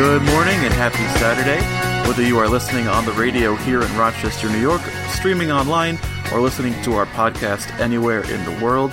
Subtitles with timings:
[0.00, 1.60] Good morning and happy Saturday.
[2.08, 5.98] Whether you are listening on the radio here in Rochester, New York, streaming online,
[6.32, 8.92] or listening to our podcast anywhere in the world,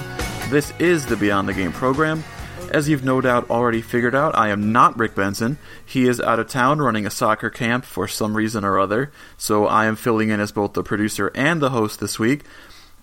[0.50, 2.26] this is the Beyond the Game program.
[2.72, 5.58] As you've no doubt already figured out, I am not Rick Benson.
[5.86, 9.66] He is out of town running a soccer camp for some reason or other, so
[9.66, 12.44] I am filling in as both the producer and the host this week.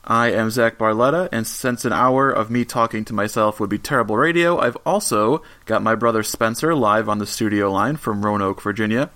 [0.06, 3.78] I am Zach Barletta, and since an hour of me talking to myself would be
[3.78, 8.60] terrible radio, I've also got my brother Spencer live on the studio line from Roanoke,
[8.60, 9.08] Virginia.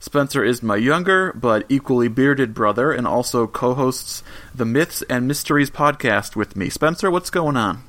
[0.00, 5.28] Spencer is my younger but equally bearded brother and also co hosts the Myths and
[5.28, 6.68] Mysteries podcast with me.
[6.68, 7.84] Spencer, what's going on?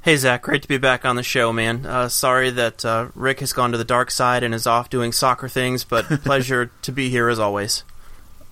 [0.00, 1.84] Hey Zach, great to be back on the show, man.
[1.84, 5.12] Uh, sorry that uh, Rick has gone to the dark side and is off doing
[5.12, 7.84] soccer things, but pleasure to be here as always.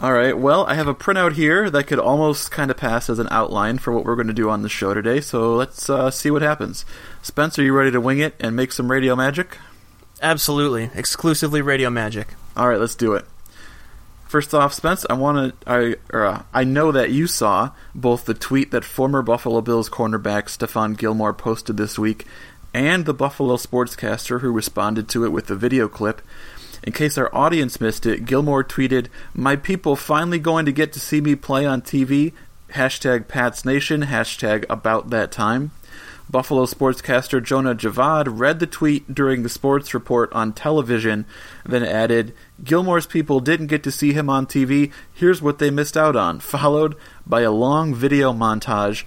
[0.00, 3.20] All right, well, I have a printout here that could almost kind of pass as
[3.20, 6.10] an outline for what we're going to do on the show today, so let's uh,
[6.10, 6.84] see what happens.
[7.22, 9.56] Spencer, are you ready to wing it and make some radio magic?
[10.20, 12.34] Absolutely, exclusively radio magic.
[12.56, 13.24] All right, let's do it.
[14.26, 18.24] First off, Spence, I want to I or, uh, I know that you saw both
[18.24, 22.26] the tweet that former Buffalo Bills cornerback Stephon Gilmore posted this week
[22.74, 26.20] and the Buffalo sportscaster who responded to it with the video clip.
[26.84, 31.00] In case our audience missed it, Gilmore tweeted, My people finally going to get to
[31.00, 32.34] see me play on TV.
[32.72, 35.70] Hashtag Pats Nation, hashtag about that time.
[36.28, 41.24] Buffalo sportscaster Jonah Javad read the tweet during the sports report on television,
[41.64, 44.92] then added, Gilmore's people didn't get to see him on TV.
[45.12, 49.04] Here's what they missed out on, followed by a long video montage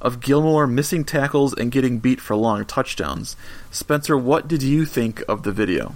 [0.00, 3.34] of Gilmore missing tackles and getting beat for long touchdowns.
[3.72, 5.94] Spencer, what did you think of the video?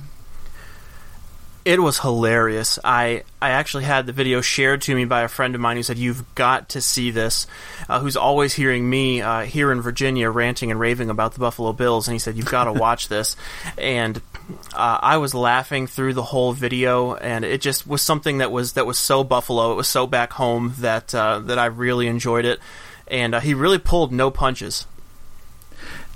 [1.70, 2.80] It was hilarious.
[2.82, 5.84] I I actually had the video shared to me by a friend of mine who
[5.84, 7.46] said you've got to see this.
[7.88, 11.72] Uh, who's always hearing me uh, here in Virginia ranting and raving about the Buffalo
[11.72, 13.36] Bills, and he said you've got to watch this.
[13.78, 14.20] And
[14.74, 18.72] uh, I was laughing through the whole video, and it just was something that was
[18.72, 19.70] that was so Buffalo.
[19.70, 22.58] It was so back home that uh, that I really enjoyed it,
[23.06, 24.88] and uh, he really pulled no punches.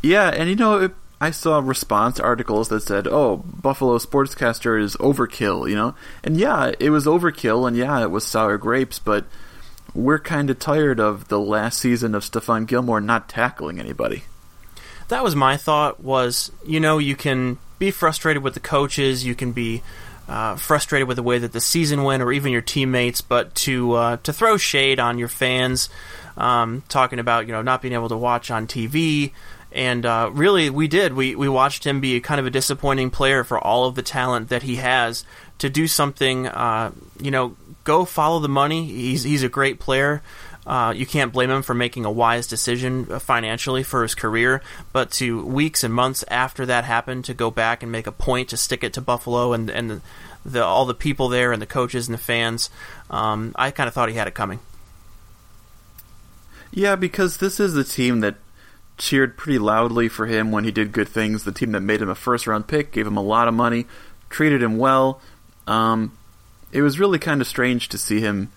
[0.03, 0.79] Yeah, and you know.
[0.79, 5.95] It- I saw response articles that said, "Oh, Buffalo sportscaster is overkill," you know.
[6.23, 8.99] And yeah, it was overkill, and yeah, it was sour grapes.
[8.99, 9.25] But
[9.95, 14.25] we're kind of tired of the last season of Stephon Gilmore not tackling anybody.
[15.09, 16.03] That was my thought.
[16.03, 19.83] Was you know you can be frustrated with the coaches, you can be
[20.29, 23.93] uh, frustrated with the way that the season went, or even your teammates, but to
[23.93, 25.89] uh, to throw shade on your fans,
[26.37, 29.33] um, talking about you know not being able to watch on TV.
[29.75, 31.15] And uh, really, we did.
[31.15, 34.49] We we watched him be kind of a disappointing player for all of the talent
[34.51, 35.25] that he has.
[35.59, 38.87] To do something, uh, you know, go follow the money.
[38.87, 40.23] He's he's a great player.
[40.67, 44.63] Uh, you can't blame him for making a wise decision financially for his career.
[44.93, 48.49] But to weeks and months after that happened, to go back and make a point
[48.51, 50.01] to stick it to Buffalo and and the,
[50.47, 52.71] the all the people there and the coaches and the fans,
[53.11, 54.61] um, I kind of thought he had it coming.
[56.71, 58.37] Yeah, because this is the team that
[58.99, 61.45] cheered pretty loudly for him when he did good things.
[61.45, 63.87] The team that made him a first round pick, gave him a lot of money,
[64.31, 65.21] treated him well.
[65.67, 66.17] Um,
[66.73, 68.51] it was really kind of strange to see him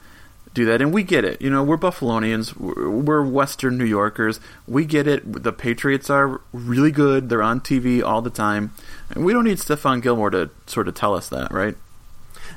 [0.53, 1.41] do that, and we get it.
[1.41, 4.39] You know, we're Buffalonians, we're Western New Yorkers.
[4.67, 5.43] We get it.
[5.43, 7.29] The Patriots are really good.
[7.29, 8.73] They're on TV all the time,
[9.11, 11.75] and we don't need Stephon Gilmore to sort of tell us that, right?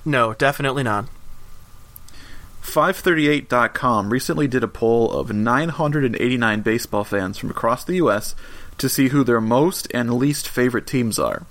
[0.04, 1.06] No, definitely not.
[2.62, 8.34] 538.com recently did a poll of 989 baseball fans from across the U.S.
[8.78, 11.46] to see who their most and least favorite teams are.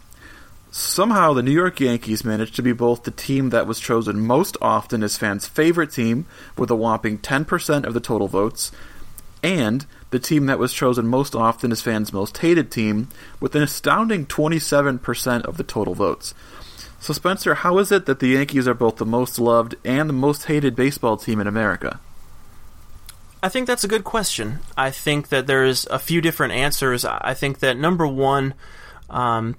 [0.72, 4.56] Somehow, the New York Yankees managed to be both the team that was chosen most
[4.62, 8.72] often as fans' favorite team, with a whopping 10% of the total votes,
[9.42, 13.08] and the team that was chosen most often as fans' most hated team,
[13.40, 16.36] with an astounding 27% of the total votes.
[17.00, 20.14] So, Spencer, how is it that the Yankees are both the most loved and the
[20.14, 22.00] most hated baseball team in America?
[23.42, 24.60] I think that's a good question.
[24.76, 27.06] I think that there's a few different answers.
[27.06, 28.54] I think that number one,
[29.10, 29.56] um,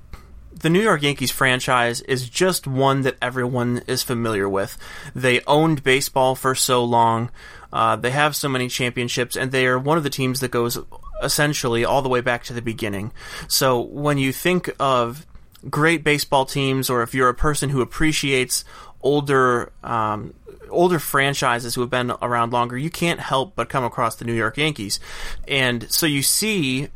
[0.53, 4.77] the New York Yankees franchise is just one that everyone is familiar with.
[5.15, 7.31] They owned baseball for so long.
[7.73, 10.79] Uh, they have so many championships, and they are one of the teams that goes
[11.23, 13.13] essentially all the way back to the beginning.
[13.49, 15.27] So when you think of
[15.69, 18.65] great baseball teams, or if you're a person who appreciates
[19.03, 20.35] older um,
[20.69, 24.35] older franchises who have been around longer, you can't help but come across the New
[24.35, 25.01] York Yankees,
[25.49, 26.89] and so you see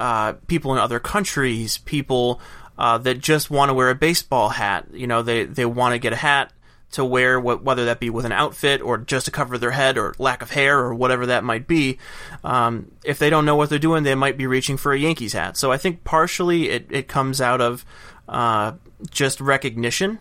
[0.00, 2.40] uh, people in other countries, people
[2.78, 4.86] uh, that just want to wear a baseball hat.
[4.92, 6.52] You know, they they want to get a hat
[6.92, 10.14] to wear, whether that be with an outfit or just to cover their head or
[10.18, 11.98] lack of hair or whatever that might be.
[12.44, 15.32] Um, if they don't know what they're doing, they might be reaching for a Yankees
[15.32, 15.56] hat.
[15.56, 17.84] So I think partially it, it comes out of
[18.28, 18.72] uh,
[19.10, 20.18] just recognition.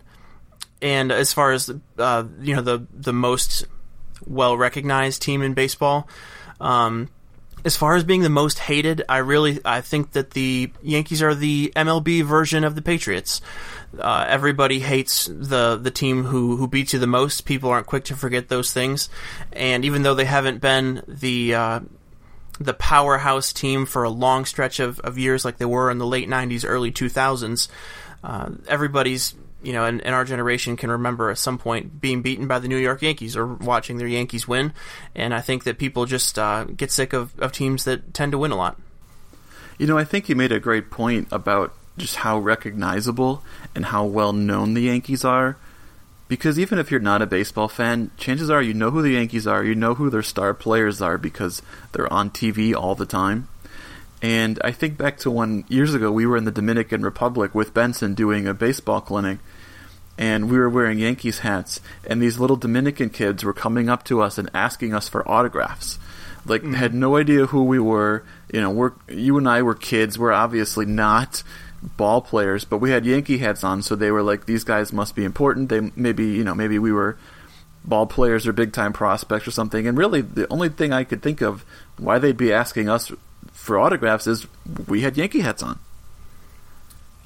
[0.82, 3.66] And as far as uh, you know, the the most
[4.26, 6.08] well recognized team in baseball.
[6.60, 7.10] Um,
[7.64, 11.36] as far as being the most hated, I really I think that the Yankees are
[11.36, 13.42] the MLB version of the Patriots.
[13.98, 17.42] Uh, everybody hates the the team who who beats you the most.
[17.42, 19.10] People aren't quick to forget those things,
[19.52, 21.80] and even though they haven't been the uh,
[22.60, 26.08] the powerhouse team for a long stretch of, of years like they were in the
[26.08, 27.68] late '90s, early 2000s,
[28.24, 32.60] uh, everybody's you know, in, our generation can remember at some point being beaten by
[32.60, 34.74] the New York Yankees or watching their Yankees win.
[35.16, 38.38] And I think that people just uh, get sick of, of teams that tend to
[38.38, 38.80] win a lot.
[39.78, 43.44] You know, I think you made a great point about just how recognizable
[43.76, 45.58] and how well known the Yankees are.
[46.28, 49.46] Because even if you're not a baseball fan, chances are you know who the Yankees
[49.46, 51.62] are, you know who their star players are because
[51.92, 53.50] they're on TV all the time.
[54.22, 57.74] And I think back to when years ago we were in the Dominican Republic with
[57.74, 59.40] Benson doing a baseball clinic,
[60.18, 64.22] and we were wearing Yankees hats, and these little Dominican kids were coming up to
[64.22, 65.98] us and asking us for autographs.
[66.46, 66.74] Like mm-hmm.
[66.74, 68.24] had no idea who we were.
[68.54, 70.20] You know, we're you and I were kids.
[70.20, 71.44] We're obviously not
[71.82, 75.16] ball players, but we had Yankee hats on, so they were like, these guys must
[75.16, 75.70] be important.
[75.70, 77.18] They maybe you know maybe we were
[77.84, 79.88] ball players or big time prospects or something.
[79.88, 81.66] And really, the only thing I could think of
[81.98, 83.12] why they'd be asking us
[83.52, 84.48] for autographs is
[84.88, 85.80] we had Yankee hats on.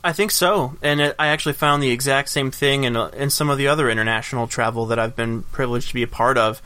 [0.03, 3.29] I think so, and it, I actually found the exact same thing in uh, in
[3.29, 6.61] some of the other international travel that I've been privileged to be a part of.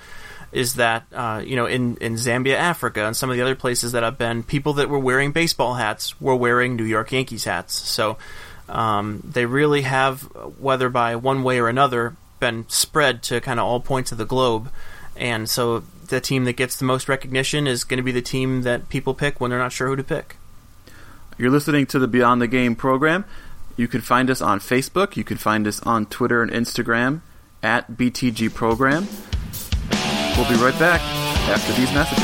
[0.52, 3.92] Is that uh, you know in in Zambia, Africa, and some of the other places
[3.92, 7.74] that I've been, people that were wearing baseball hats were wearing New York Yankees hats.
[7.74, 8.18] So
[8.68, 10.24] um, they really have,
[10.60, 14.26] whether by one way or another, been spread to kind of all points of the
[14.26, 14.72] globe,
[15.16, 18.64] and so the team that gets the most recognition is going to be the team
[18.64, 20.36] that people pick when they're not sure who to pick.
[21.38, 23.24] You're listening to the Beyond the Game program.
[23.78, 25.16] You can find us on Facebook.
[25.16, 27.22] You can find us on Twitter and Instagram
[27.64, 29.08] at BTG Program.
[30.40, 31.02] We'll be right back
[31.50, 32.24] after these messages.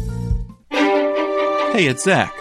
[0.71, 2.35] Hey, it's Zach.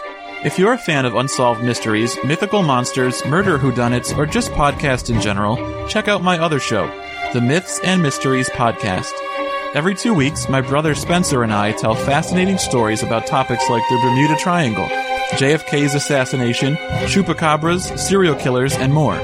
[0.44, 5.20] If you're a fan of unsolved mysteries, mythical monsters, murder whodunits, or just podcasts in
[5.20, 5.56] general,
[5.88, 6.86] check out my other show,
[7.32, 9.12] the Myths and Mysteries Podcast.
[9.74, 13.98] Every two weeks, my brother Spencer and I tell fascinating stories about topics like the
[14.02, 14.88] Bermuda Triangle
[15.32, 19.16] JFK's assassination, chupacabras, serial killers, and more.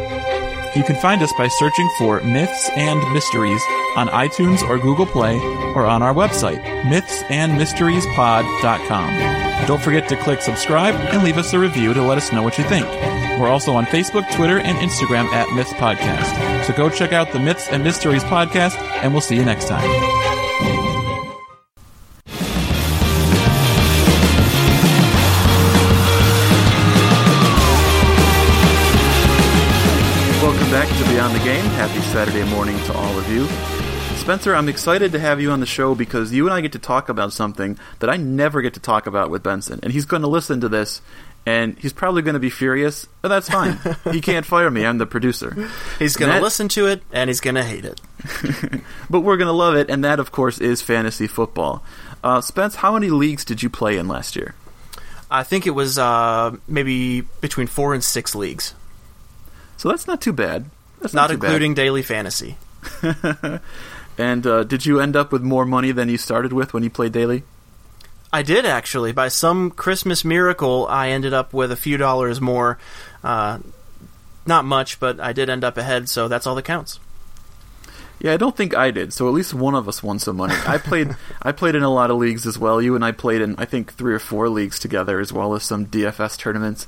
[0.76, 3.60] You can find us by searching for Myths and Mysteries
[3.96, 5.38] on iTunes or Google Play
[5.74, 9.66] or on our website, mythsandmysteriespod.com.
[9.66, 12.56] Don't forget to click subscribe and leave us a review to let us know what
[12.56, 12.86] you think.
[13.40, 16.64] We're also on Facebook, Twitter, and Instagram at Myths Podcast.
[16.66, 20.49] So go check out the Myths and Mysteries podcast, and we'll see you next time.
[31.64, 33.46] Happy Saturday morning to all of you.
[34.16, 36.78] Spencer, I'm excited to have you on the show because you and I get to
[36.78, 39.80] talk about something that I never get to talk about with Benson.
[39.82, 41.00] And he's going to listen to this
[41.46, 43.78] and he's probably going to be furious, but that's fine.
[44.12, 44.84] he can't fire me.
[44.84, 45.68] I'm the producer.
[45.98, 48.00] He's going to listen to it and he's going to hate it.
[49.10, 51.82] but we're going to love it, and that, of course, is fantasy football.
[52.22, 54.54] Uh, Spence, how many leagues did you play in last year?
[55.30, 58.74] I think it was uh, maybe between four and six leagues.
[59.78, 60.66] So that's not too bad.
[61.00, 61.82] That's not, not including bad.
[61.82, 62.56] daily fantasy.
[64.18, 66.90] and uh, did you end up with more money than you started with when you
[66.90, 67.42] played daily?
[68.32, 69.12] I did actually.
[69.12, 72.78] By some Christmas miracle, I ended up with a few dollars more.
[73.24, 73.58] Uh,
[74.46, 77.00] not much, but I did end up ahead, so that's all that counts.
[78.20, 79.12] Yeah, I don't think I did.
[79.14, 80.54] So at least one of us won some money.
[80.66, 82.80] I played I played in a lot of leagues as well.
[82.80, 85.62] You and I played in I think three or four leagues together as well as
[85.62, 86.86] some DFS tournaments.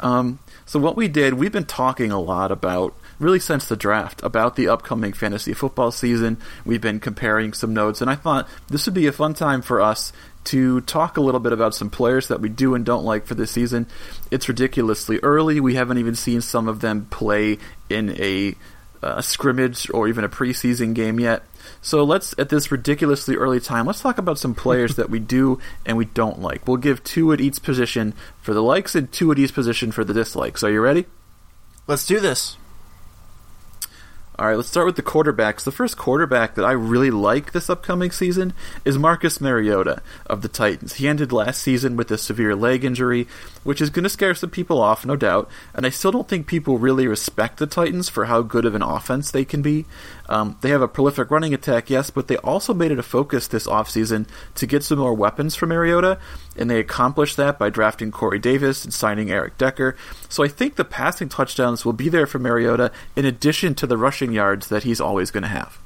[0.00, 4.22] Um, so what we did, we've been talking a lot about really since the draft
[4.22, 6.38] about the upcoming fantasy football season.
[6.64, 9.80] We've been comparing some notes, and I thought this would be a fun time for
[9.80, 10.12] us
[10.44, 13.34] to talk a little bit about some players that we do and don't like for
[13.34, 13.86] this season.
[14.30, 15.60] It's ridiculously early.
[15.60, 17.58] We haven't even seen some of them play
[17.88, 18.54] in a
[19.02, 21.44] a scrimmage or even a preseason game yet.
[21.80, 25.60] So let's, at this ridiculously early time, let's talk about some players that we do
[25.84, 26.66] and we don't like.
[26.66, 30.04] We'll give two at each position for the likes and two at each position for
[30.04, 30.64] the dislikes.
[30.64, 31.06] Are you ready?
[31.86, 32.56] Let's do this.
[34.38, 35.64] All right, let's start with the quarterbacks.
[35.64, 38.52] The first quarterback that I really like this upcoming season
[38.84, 40.94] is Marcus Mariota of the Titans.
[40.94, 43.28] He ended last season with a severe leg injury,
[43.64, 45.48] which is going to scare some people off, no doubt.
[45.72, 48.82] And I still don't think people really respect the Titans for how good of an
[48.82, 49.86] offense they can be.
[50.28, 53.46] Um, they have a prolific running attack, yes, but they also made it a focus
[53.46, 56.18] this offseason to get some more weapons for Mariota,
[56.56, 59.96] and they accomplished that by drafting Corey Davis and signing Eric Decker.
[60.28, 63.96] So I think the passing touchdowns will be there for Mariota in addition to the
[63.96, 65.78] rushing yards that he's always going to have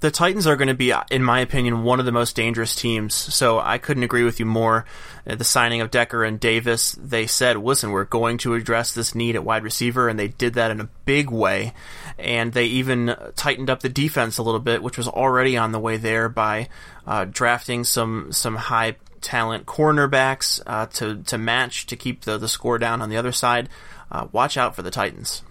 [0.00, 3.14] the Titans are going to be, in my opinion, one of the most dangerous teams.
[3.14, 4.84] So I couldn't agree with you more.
[5.26, 9.14] Uh, the signing of Decker and Davis, they said, listen, we're going to address this
[9.14, 11.72] need at wide receiver, and they did that in a big way.
[12.16, 15.80] And they even tightened up the defense a little bit, which was already on the
[15.80, 16.68] way there by
[17.06, 22.48] uh, drafting some some high talent cornerbacks uh, to to match to keep the the
[22.48, 23.68] score down on the other side.
[24.10, 25.42] Uh, watch out for the Titans.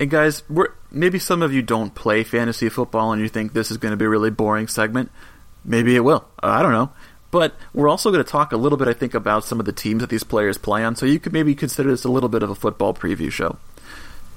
[0.00, 0.42] And guys,
[0.90, 3.98] maybe some of you don't play fantasy football and you think this is going to
[3.98, 5.12] be a really boring segment.
[5.62, 6.26] Maybe it will.
[6.42, 6.90] I don't know.
[7.30, 9.72] But we're also going to talk a little bit, I think, about some of the
[9.72, 12.42] teams that these players play on, so you could maybe consider this a little bit
[12.42, 13.56] of a football preview show.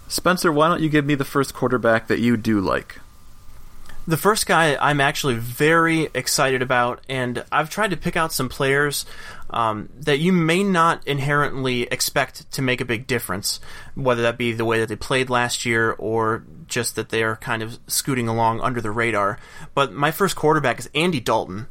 [0.07, 2.99] Spencer, why don't you give me the first quarterback that you do like?
[4.05, 8.49] The first guy I'm actually very excited about, and I've tried to pick out some
[8.49, 9.05] players
[9.53, 13.59] um, that you may not inherently expect to make a big difference,
[13.95, 17.35] whether that be the way that they played last year or just that they are
[17.35, 19.37] kind of scooting along under the radar.
[19.73, 21.67] But my first quarterback is Andy Dalton.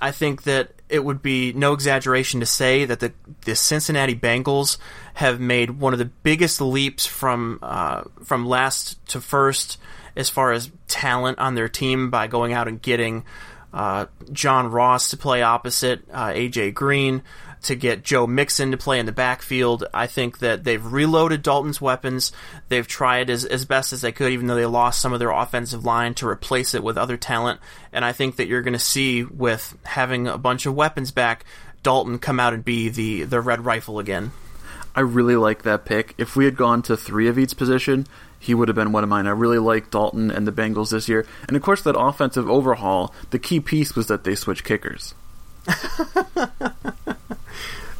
[0.00, 3.12] I think that it would be no exaggeration to say that the
[3.44, 4.78] the Cincinnati Bengals
[5.14, 9.78] have made one of the biggest leaps from uh, from last to first
[10.16, 13.24] as far as talent on their team by going out and getting
[13.72, 17.22] uh, John Ross to play opposite uh, AJ Green,
[17.62, 19.84] to get Joe Mixon to play in the backfield.
[19.92, 22.32] I think that they've reloaded Dalton's weapons.
[22.68, 25.30] They've tried as, as best as they could, even though they lost some of their
[25.30, 27.60] offensive line, to replace it with other talent.
[27.92, 31.44] And I think that you're going to see, with having a bunch of weapons back,
[31.82, 34.32] Dalton come out and be the, the red rifle again.
[34.94, 36.14] I really like that pick.
[36.18, 38.06] If we had gone to three of each position,
[38.38, 39.26] he would have been one of mine.
[39.26, 41.26] I really like Dalton and the Bengals this year.
[41.46, 45.14] And of course, that offensive overhaul, the key piece was that they switched kickers.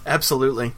[0.06, 0.72] Absolutely.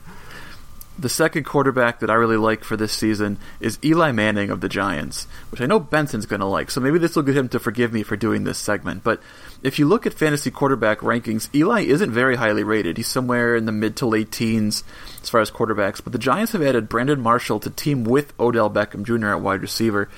[0.99, 4.69] The second quarterback that I really like for this season is Eli Manning of the
[4.69, 7.59] Giants, which I know Benson's going to like, so maybe this will get him to
[7.59, 9.03] forgive me for doing this segment.
[9.03, 9.23] But
[9.63, 12.97] if you look at fantasy quarterback rankings, Eli isn't very highly rated.
[12.97, 14.85] He's somewhere in the mid to late teens
[15.23, 16.03] as far as quarterbacks.
[16.03, 19.29] But the Giants have added Brandon Marshall to team with Odell Beckham Jr.
[19.29, 20.09] at wide receiver,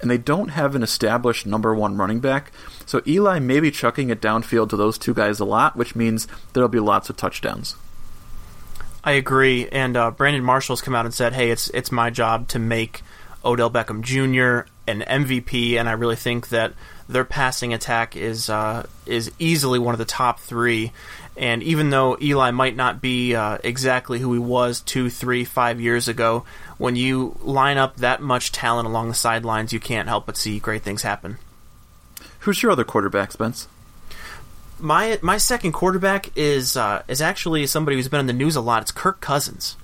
[0.00, 2.52] and they don't have an established number one running back.
[2.86, 6.26] So Eli may be chucking it downfield to those two guys a lot, which means
[6.52, 7.76] there'll be lots of touchdowns.
[9.04, 9.68] I agree.
[9.68, 13.02] And uh, Brandon Marshall's come out and said, "Hey, it's it's my job to make
[13.48, 14.68] Odell Beckham Jr.
[14.86, 16.74] an MVP," and I really think that
[17.08, 20.92] their passing attack is uh, is easily one of the top three.
[21.36, 25.80] And even though Eli might not be uh, exactly who he was two, three, five
[25.80, 26.44] years ago,
[26.78, 30.58] when you line up that much talent along the sidelines, you can't help but see
[30.58, 31.38] great things happen.
[32.40, 33.68] Who's your other quarterback, Spence?
[34.80, 38.60] my my second quarterback is uh, is actually somebody who's been in the news a
[38.60, 38.82] lot.
[38.82, 39.76] It's Kirk Cousins.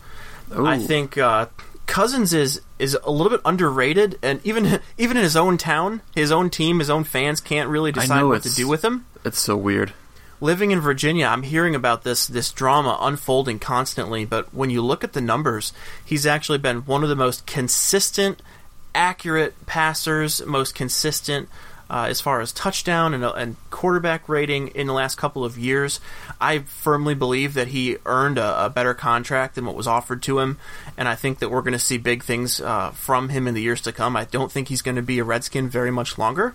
[0.56, 0.66] Ooh.
[0.66, 1.46] I think uh,
[1.86, 6.32] Cousins is is a little bit underrated, and even even in his own town, his
[6.32, 9.06] own team, his own fans can't really decide what to do with him.
[9.24, 9.92] It's so weird.
[10.40, 14.24] living in Virginia, I'm hearing about this this drama unfolding constantly.
[14.24, 15.72] But when you look at the numbers,
[16.04, 18.42] he's actually been one of the most consistent,
[18.94, 21.48] accurate passers, most consistent
[21.90, 26.00] uh, as far as touchdown and, and quarterback rating in the last couple of years.
[26.40, 30.38] I firmly believe that he earned a, a better contract than what was offered to
[30.38, 30.58] him,
[30.96, 33.62] and I think that we're going to see big things uh, from him in the
[33.62, 34.16] years to come.
[34.16, 36.54] I don't think he's going to be a Redskin very much longer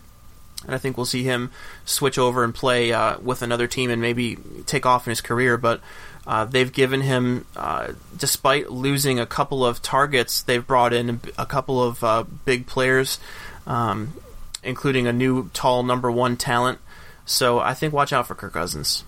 [0.66, 1.52] and I think we'll see him
[1.86, 5.58] switch over and play uh, with another team and maybe take off in his career.
[5.58, 5.82] But
[6.28, 11.46] uh, they've given him, uh, despite losing a couple of targets, they've brought in a
[11.46, 13.20] couple of uh, big players,
[13.66, 14.14] um,
[14.64, 16.80] including a new tall number one talent.
[17.26, 19.04] So I think watch out for Kirk Cousins.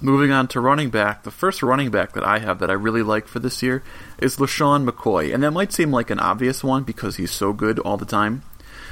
[0.00, 3.04] Moving on to running back, the first running back that I have that I really
[3.04, 3.84] like for this year
[4.18, 5.32] is LeSean McCoy.
[5.32, 8.42] And that might seem like an obvious one because he's so good all the time.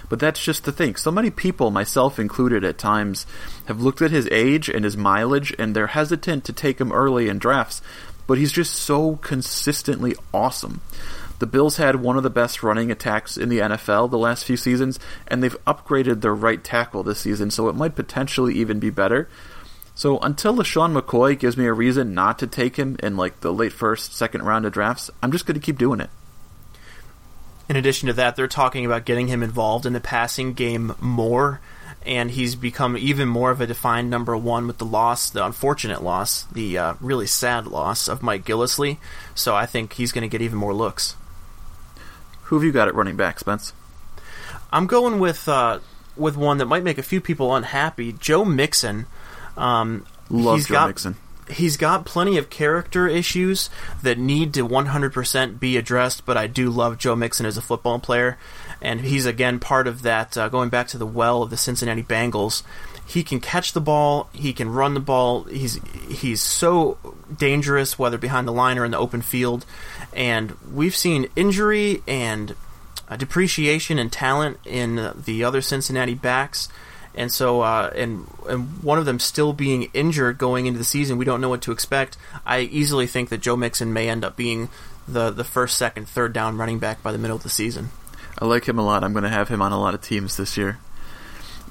[0.08, 0.94] But that's just the thing.
[0.94, 3.26] So many people, myself included at times,
[3.66, 7.28] have looked at his age and his mileage and they're hesitant to take him early
[7.28, 7.82] in drafts.
[8.28, 10.80] But he's just so consistently awesome.
[11.40, 14.58] The Bills had one of the best running attacks in the NFL the last few
[14.58, 18.90] seasons, and they've upgraded their right tackle this season, so it might potentially even be
[18.90, 19.26] better.
[19.94, 23.54] So until LeSean McCoy gives me a reason not to take him in like the
[23.54, 26.10] late first, second round of drafts, I'm just going to keep doing it.
[27.70, 31.62] In addition to that, they're talking about getting him involved in the passing game more,
[32.04, 36.02] and he's become even more of a defined number one with the loss, the unfortunate
[36.02, 38.98] loss, the uh, really sad loss of Mike Gillislee.
[39.34, 41.16] So I think he's going to get even more looks.
[42.50, 43.72] Who have you got at running back, Spence?
[44.72, 45.78] I'm going with uh,
[46.16, 48.12] with one that might make a few people unhappy.
[48.12, 49.06] Joe Mixon.
[49.56, 51.16] Um, Love he's Joe got, Mixon.
[51.48, 53.70] He's got plenty of character issues
[54.02, 58.00] that need to 100% be addressed, but I do love Joe Mixon as a football
[58.00, 58.36] player,
[58.82, 60.36] and he's again part of that.
[60.36, 62.64] Uh, going back to the well of the Cincinnati Bengals,
[63.10, 65.42] he can catch the ball, he can run the ball.
[65.44, 66.96] He's he's so
[67.36, 69.66] dangerous, whether behind the line or in the open field,
[70.14, 72.54] and we've seen injury and
[73.08, 76.68] uh, depreciation and talent in the other Cincinnati backs.
[77.12, 81.18] And so, uh, and and one of them still being injured going into the season,
[81.18, 82.16] we don't know what to expect.
[82.46, 84.68] I easily think that Joe Mixon may end up being
[85.08, 87.90] the the first, second, third down running back by the middle of the season.
[88.38, 89.02] I like him a lot.
[89.02, 90.78] I'm going to have him on a lot of teams this year.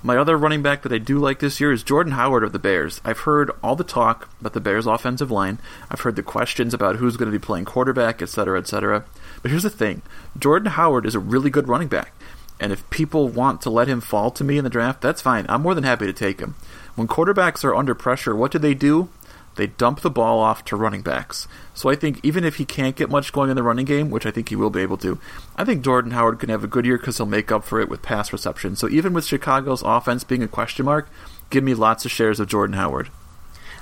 [0.01, 2.59] My other running back that I do like this year is Jordan Howard of the
[2.59, 3.01] Bears.
[3.03, 5.59] I've heard all the talk about the Bears' offensive line.
[5.91, 9.03] I've heard the questions about who's going to be playing quarterback, etc., etc.
[9.41, 10.01] But here's the thing
[10.37, 12.13] Jordan Howard is a really good running back.
[12.61, 15.45] And if people want to let him fall to me in the draft, that's fine.
[15.49, 16.55] I'm more than happy to take him.
[16.95, 19.09] When quarterbacks are under pressure, what do they do?
[19.59, 21.45] They dump the ball off to running backs.
[21.73, 24.25] So I think even if he can't get much going in the running game, which
[24.25, 25.19] I think he will be able to,
[25.57, 27.89] I think Jordan Howard can have a good year because he'll make up for it
[27.89, 28.77] with pass reception.
[28.77, 31.09] So even with Chicago's offense being a question mark,
[31.49, 33.09] give me lots of shares of Jordan Howard.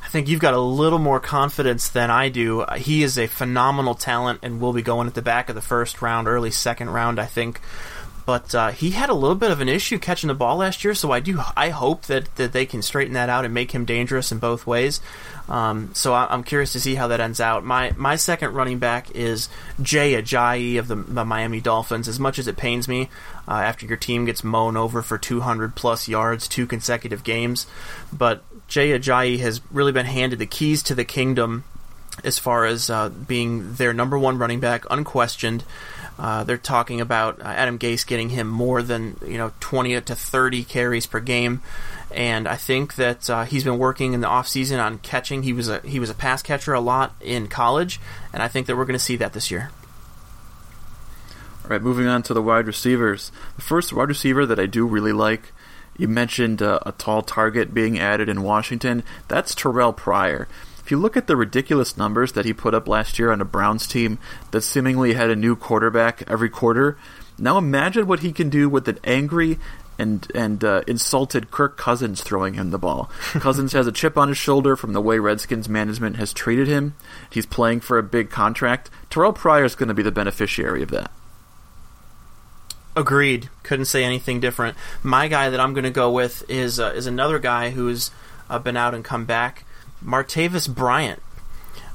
[0.03, 2.65] I think you've got a little more confidence than I do.
[2.77, 6.01] He is a phenomenal talent and will be going at the back of the first
[6.01, 7.61] round, early second round, I think.
[8.27, 10.93] But uh, he had a little bit of an issue catching the ball last year,
[10.93, 13.85] so I do I hope that, that they can straighten that out and make him
[13.85, 14.99] dangerous in both ways.
[15.47, 17.63] Um, so I, am curious to see how that ends out.
[17.63, 19.47] My my second running back is
[19.81, 22.09] Jay Ajayi of the, the Miami Dolphins.
[22.09, 23.09] As much as it pains me
[23.47, 27.65] uh, after your team gets mown over for 200 plus yards two consecutive games,
[28.11, 31.63] but Jay Ajayi has really been handed the keys to the kingdom
[32.25, 35.63] as far as uh, being their number one running back, unquestioned.
[36.19, 40.15] Uh, they're talking about uh, Adam Gase getting him more than you know 20 to
[40.15, 41.61] 30 carries per game,
[42.11, 45.43] and I think that uh, he's been working in the offseason on catching.
[45.43, 47.99] He was a he was a pass catcher a lot in college,
[48.33, 49.71] and I think that we're going to see that this year.
[51.63, 53.31] All right, moving on to the wide receivers.
[53.57, 55.51] The first wide receiver that I do really like,
[55.97, 59.03] you mentioned uh, a tall target being added in Washington.
[59.27, 60.47] That's Terrelle Pryor.
[60.87, 63.45] If you look at the ridiculous numbers that he put up last year on a
[63.45, 64.19] Browns team
[64.51, 66.97] that seemingly had a new quarterback every quarter,
[67.37, 69.59] now imagine what he can do with an angry
[69.99, 73.11] and and uh, insulted Kirk Cousins throwing him the ball.
[73.33, 76.95] Cousins has a chip on his shoulder from the way Redskins management has treated him.
[77.29, 78.89] He's playing for a big contract.
[79.09, 81.11] Terrelle Pryor is going to be the beneficiary of that.
[82.95, 83.49] Agreed.
[83.63, 84.77] Couldn't say anything different.
[85.03, 88.09] My guy that I'm going to go with is uh, is another guy who's
[88.49, 89.65] uh, been out and come back.
[90.03, 91.21] Martavis Bryant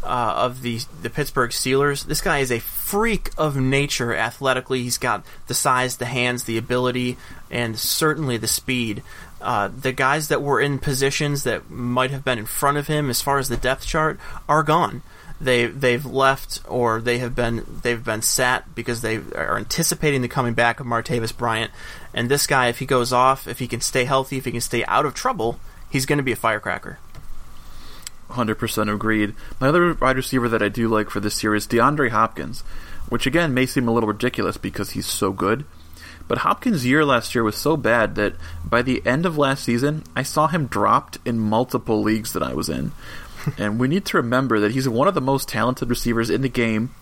[0.03, 2.05] uh, of the the Pittsburgh Steelers.
[2.05, 4.83] This guy is a freak of nature athletically.
[4.83, 7.17] He's got the size, the hands, the ability,
[7.51, 9.03] and certainly the speed.
[9.41, 13.11] Uh, the guys that were in positions that might have been in front of him
[13.11, 15.03] as far as the depth chart are gone.
[15.43, 20.29] they they've left or they have been they've been sat because they are anticipating the
[20.29, 21.71] coming back of Martavis Bryant.
[22.15, 24.61] And this guy, if he goes off, if he can stay healthy, if he can
[24.61, 25.59] stay out of trouble,
[25.91, 26.99] he's going to be a firecracker.
[28.33, 29.35] 100% agreed.
[29.61, 32.61] My other wide receiver that I do like for this year is DeAndre Hopkins,
[33.09, 35.65] which again may seem a little ridiculous because he's so good.
[36.29, 40.05] But Hopkins' year last year was so bad that by the end of last season,
[40.17, 42.93] I saw him dropped in multiple leagues that I was in.
[43.59, 46.49] and we need to remember that he's one of the most talented receivers in the
[46.49, 46.95] game,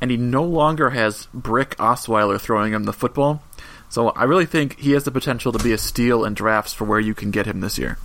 [0.00, 3.42] and he no longer has Brock Osweiler throwing him the football.
[3.88, 6.84] So I really think he has the potential to be a steal in drafts for
[6.84, 7.98] where you can get him this year.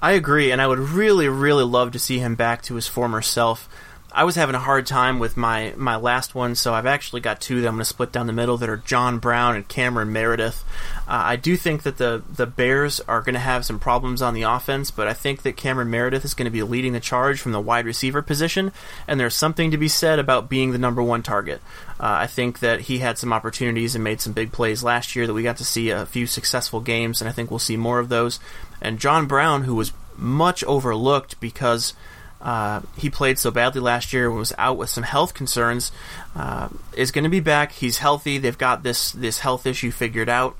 [0.00, 3.20] I agree, and I would really, really love to see him back to his former
[3.20, 3.68] self.
[4.10, 7.40] I was having a hard time with my, my last one, so I've actually got
[7.40, 10.12] two that I'm going to split down the middle that are John Brown and Cameron
[10.12, 10.64] Meredith.
[11.06, 14.32] Uh, I do think that the, the Bears are going to have some problems on
[14.32, 17.40] the offense, but I think that Cameron Meredith is going to be leading the charge
[17.40, 18.72] from the wide receiver position,
[19.06, 21.60] and there's something to be said about being the number one target.
[22.00, 25.26] Uh, I think that he had some opportunities and made some big plays last year
[25.26, 27.98] that we got to see a few successful games, and I think we'll see more
[27.98, 28.38] of those.
[28.80, 31.94] And John Brown, who was much overlooked because
[32.40, 35.90] uh, he played so badly last year and was out with some health concerns,
[36.36, 37.72] uh, is going to be back.
[37.72, 38.38] He's healthy.
[38.38, 40.56] They've got this this health issue figured out.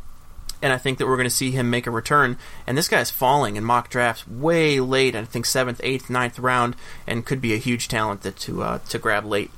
[0.60, 2.36] And I think that we're going to see him make a return.
[2.66, 5.14] And this guy's falling in mock drafts way late.
[5.14, 6.74] I think seventh, eighth, ninth round,
[7.06, 9.52] and could be a huge talent that to uh, to grab late.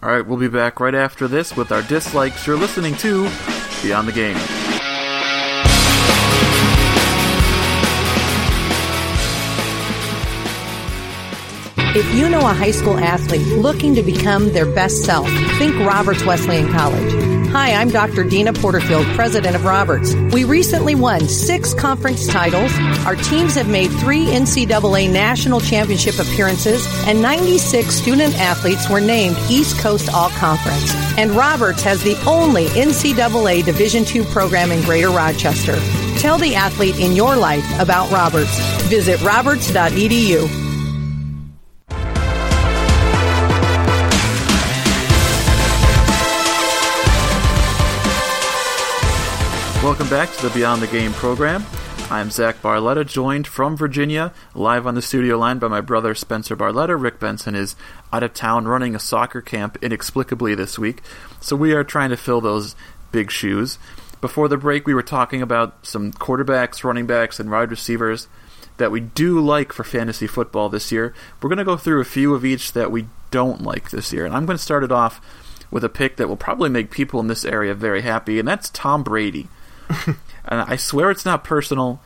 [0.00, 2.46] All right, we'll be back right after this with our dislikes.
[2.46, 3.28] You're listening to
[3.82, 4.77] Beyond the Game.
[11.98, 16.24] If you know a high school athlete looking to become their best self, think Roberts
[16.24, 17.48] Wesleyan College.
[17.48, 18.22] Hi, I'm Dr.
[18.22, 20.14] Deana Porterfield, president of Roberts.
[20.32, 22.72] We recently won six conference titles.
[23.04, 29.36] Our teams have made three NCAA national championship appearances, and 96 student athletes were named
[29.50, 30.94] East Coast All Conference.
[31.18, 35.74] And Roberts has the only NCAA Division II program in Greater Rochester.
[36.20, 38.56] Tell the athlete in your life about Roberts.
[38.84, 40.67] Visit roberts.edu.
[49.88, 51.64] Welcome back to the Beyond the Game program.
[52.10, 56.54] I'm Zach Barletta, joined from Virginia, live on the studio line by my brother Spencer
[56.54, 56.94] Barletta.
[57.00, 57.74] Rick Benson is
[58.12, 61.00] out of town running a soccer camp inexplicably this week,
[61.40, 62.76] so we are trying to fill those
[63.12, 63.78] big shoes.
[64.20, 68.28] Before the break, we were talking about some quarterbacks, running backs, and wide receivers
[68.76, 71.14] that we do like for fantasy football this year.
[71.40, 74.26] We're going to go through a few of each that we don't like this year,
[74.26, 75.18] and I'm going to start it off
[75.70, 78.68] with a pick that will probably make people in this area very happy, and that's
[78.68, 79.48] Tom Brady.
[80.44, 82.00] and I swear it's not personal.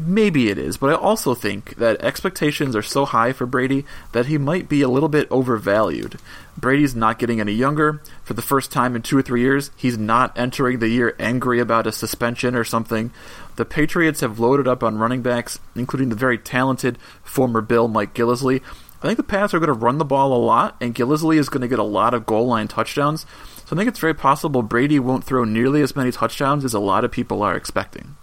[0.00, 4.26] Maybe it is, but I also think that expectations are so high for Brady that
[4.26, 6.18] he might be a little bit overvalued.
[6.56, 8.00] Brady's not getting any younger.
[8.24, 11.60] For the first time in two or three years, he's not entering the year angry
[11.60, 13.12] about a suspension or something.
[13.56, 18.14] The Patriots have loaded up on running backs, including the very talented former Bill Mike
[18.14, 18.62] Gillislee.
[19.02, 21.50] I think the Pats are going to run the ball a lot, and Gillislee is
[21.50, 23.26] going to get a lot of goal line touchdowns.
[23.74, 26.78] So I think it's very possible Brady won't throw nearly as many touchdowns as a
[26.78, 28.14] lot of people are expecting.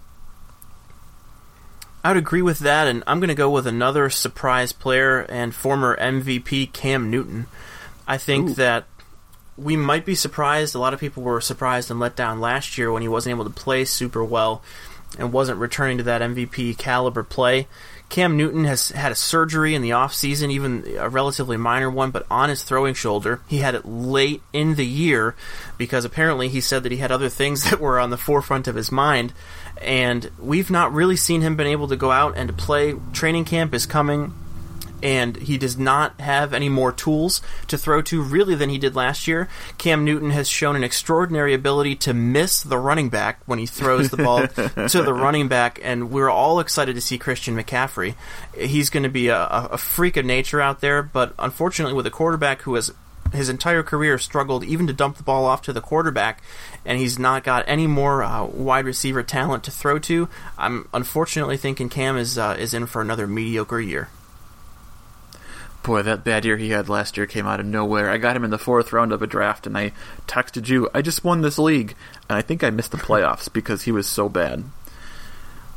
[2.02, 5.54] I would agree with that, and I'm going to go with another surprise player and
[5.54, 7.48] former MVP Cam Newton.
[8.08, 8.54] I think Ooh.
[8.54, 8.86] that
[9.58, 10.74] we might be surprised.
[10.74, 13.44] A lot of people were surprised and let down last year when he wasn't able
[13.44, 14.62] to play super well
[15.18, 17.68] and wasn't returning to that MVP caliber play.
[18.12, 22.26] Cam Newton has had a surgery in the offseason, even a relatively minor one, but
[22.30, 23.40] on his throwing shoulder.
[23.48, 25.34] He had it late in the year
[25.78, 28.74] because apparently he said that he had other things that were on the forefront of
[28.74, 29.32] his mind.
[29.80, 32.94] And we've not really seen him been able to go out and to play.
[33.14, 34.34] Training camp is coming
[35.02, 38.94] and he does not have any more tools to throw to really than he did
[38.94, 39.48] last year.
[39.78, 44.10] Cam Newton has shown an extraordinary ability to miss the running back when he throws
[44.10, 44.46] the ball
[44.88, 48.14] to the running back, and we're all excited to see Christian McCaffrey.
[48.56, 52.10] He's going to be a, a freak of nature out there, but unfortunately, with a
[52.10, 52.92] quarterback who has
[53.32, 56.42] his entire career struggled even to dump the ball off to the quarterback,
[56.84, 60.28] and he's not got any more uh, wide receiver talent to throw to.
[60.58, 64.08] I'm unfortunately thinking Cam is uh, is in for another mediocre year.
[65.82, 68.08] Boy, that bad year he had last year came out of nowhere.
[68.08, 69.92] I got him in the fourth round of a draft, and I
[70.28, 71.96] texted you, I just won this league,
[72.28, 74.64] and I think I missed the playoffs because he was so bad.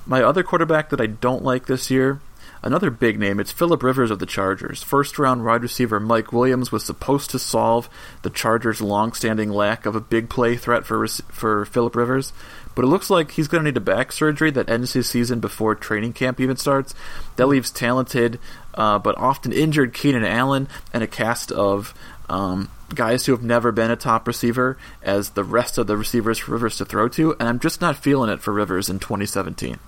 [0.06, 2.20] My other quarterback that I don't like this year,
[2.62, 4.84] another big name, it's Philip Rivers of the Chargers.
[4.84, 7.90] First round wide receiver Mike Williams was supposed to solve
[8.22, 12.32] the Chargers' long standing lack of a big play threat for, for Philip Rivers,
[12.76, 15.40] but it looks like he's going to need a back surgery that ends his season
[15.40, 16.94] before training camp even starts.
[17.38, 18.38] That leaves talented
[18.76, 21.94] uh, but often injured Keenan Allen and a cast of
[22.30, 26.38] um, guys who have never been a top receiver as the rest of the receivers
[26.38, 29.80] for Rivers to throw to, and I'm just not feeling it for Rivers in 2017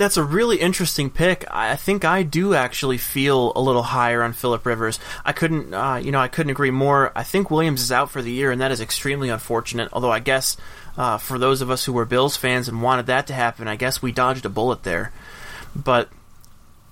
[0.00, 1.44] that's a really interesting pick.
[1.50, 4.98] I think I do actually feel a little higher on Philip Rivers.
[5.26, 7.12] I couldn't, uh, you know, I couldn't agree more.
[7.14, 9.90] I think Williams is out for the year, and that is extremely unfortunate.
[9.92, 10.56] Although I guess
[10.96, 13.76] uh, for those of us who were Bills fans and wanted that to happen, I
[13.76, 15.12] guess we dodged a bullet there.
[15.76, 16.08] But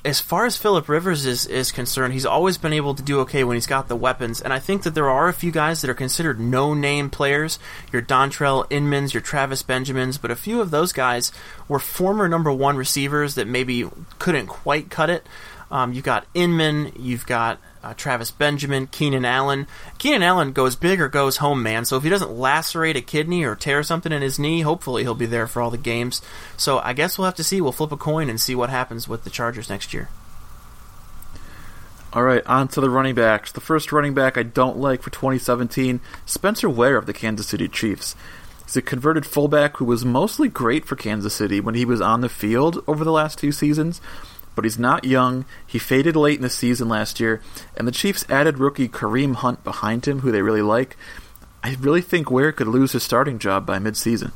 [0.05, 3.43] as far as Philip Rivers is, is concerned, he's always been able to do okay
[3.43, 4.41] when he's got the weapons.
[4.41, 7.59] And I think that there are a few guys that are considered no name players.
[7.93, 11.33] Your Dontrelle Inmans, your Travis Benjamins, but a few of those guys
[11.67, 15.27] were former number one receivers that maybe couldn't quite cut it.
[15.71, 19.67] Um, you've got Inman, you've got uh, Travis Benjamin, Keenan Allen.
[19.99, 21.85] Keenan Allen goes big or goes home, man.
[21.85, 25.15] So if he doesn't lacerate a kidney or tear something in his knee, hopefully he'll
[25.15, 26.23] be there for all the games.
[26.57, 27.61] So I guess we'll have to see.
[27.61, 30.09] We'll flip a coin and see what happens with the Chargers next year.
[32.11, 33.53] All right, on to the running backs.
[33.53, 37.69] The first running back I don't like for 2017, Spencer Ware of the Kansas City
[37.69, 38.17] Chiefs.
[38.65, 42.23] He's a converted fullback who was mostly great for Kansas City when he was on
[42.23, 44.01] the field over the last two seasons,
[44.59, 45.45] but he's not young.
[45.65, 47.41] He faded late in the season last year,
[47.77, 50.97] and the Chiefs added rookie Kareem Hunt behind him, who they really like.
[51.63, 54.33] I really think Ware could lose his starting job by midseason.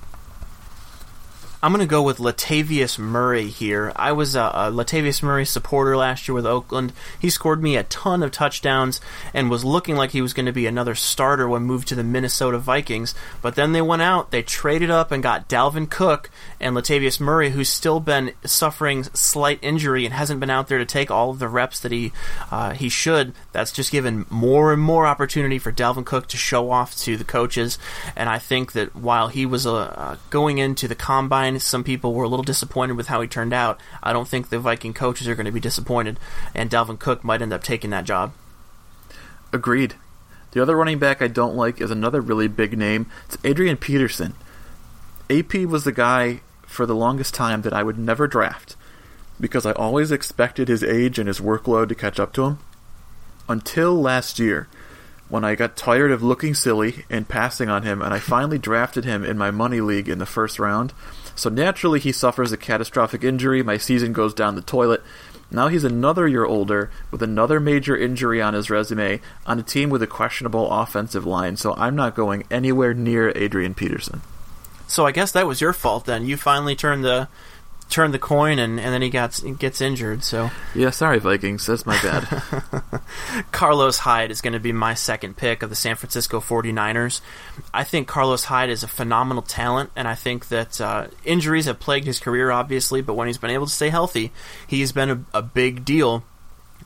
[1.64, 3.92] I'm going to go with Latavius Murray here.
[3.94, 6.92] I was a, a, Latavius Murray supporter last year with Oakland.
[7.20, 9.01] He scored me a ton of touchdowns
[9.33, 12.03] and was looking like he was going to be another starter when moved to the
[12.03, 13.14] Minnesota Vikings.
[13.42, 17.51] But then they went out, they traded up and got Dalvin Cook and Latavius Murray,
[17.51, 21.38] who's still been suffering slight injury and hasn't been out there to take all of
[21.38, 22.11] the reps that he
[22.51, 23.35] uh, he should.
[23.53, 27.22] That's just given more and more opportunity for Dalvin Cook to show off to the
[27.22, 27.79] coaches.
[28.16, 32.15] And I think that while he was uh, uh going into the combine some people
[32.15, 33.81] were a little disappointed with how he turned out.
[34.03, 36.19] I don't think the Viking coaches are going to be disappointed,
[36.55, 38.33] and Dalvin Cook might end up taking that job.
[39.53, 39.95] Agreed.
[40.53, 43.11] The other running back I don't like is another really big name.
[43.27, 44.35] It's Adrian Peterson.
[45.31, 48.77] AP was the guy for the longest time that I would never draft
[49.41, 52.59] because I always expected his age and his workload to catch up to him.
[53.49, 54.69] Until last year,
[55.29, 59.05] when I got tired of looking silly and passing on him, and I finally drafted
[59.05, 60.93] him in my money league in the first round.
[61.35, 63.62] So naturally, he suffers a catastrophic injury.
[63.62, 65.03] My season goes down the toilet.
[65.51, 69.90] Now he's another year older with another major injury on his resume on a team
[69.90, 71.57] with a questionable offensive line.
[71.57, 74.23] So I'm not going anywhere near Adrian Peterson.
[74.87, 76.27] So I guess that was your fault then.
[76.27, 77.29] You finally turned the
[77.93, 80.25] turned the coin and, and then he got gets injured.
[80.25, 82.43] So yeah, sorry Vikings, that's my bad.
[83.53, 87.21] Carlos Hyde is going to be my second pick of the San Francisco 49ers.
[87.73, 91.79] I think Carlos Hyde is a phenomenal talent, and I think that uh, injuries have
[91.79, 94.33] plagued his career, obviously, but when he's been able to stay healthy,
[94.67, 96.25] he's been a, a big deal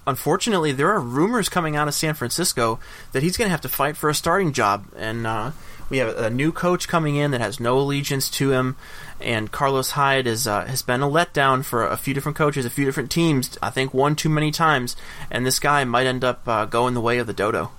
[0.06, 2.78] unfortunately, there are rumors coming out of San Francisco
[3.12, 5.50] that he's going to have to fight for a starting job, and uh,
[5.88, 8.76] we have a new coach coming in that has no allegiance to him
[9.20, 12.70] and Carlos Hyde is, uh, has been a letdown for a few different coaches, a
[12.70, 13.56] few different teams.
[13.62, 14.96] I think one too many times,
[15.30, 17.70] and this guy might end up uh, going the way of the dodo.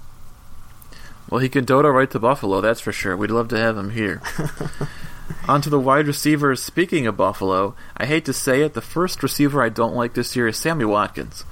[1.30, 3.16] Well, he can dodo right to Buffalo, that's for sure.
[3.16, 4.22] We'd love to have him here.
[5.48, 6.64] On to the wide receivers.
[6.64, 10.36] Speaking of Buffalo, I hate to say it, the first receiver I don't like this
[10.36, 11.44] year is Sammy Watkins.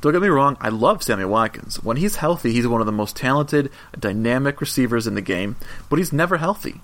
[0.00, 1.82] Don't get me wrong, I love Sammy Watkins.
[1.82, 5.56] When he's healthy, he's one of the most talented, dynamic receivers in the game,
[5.88, 6.80] but he's never healthy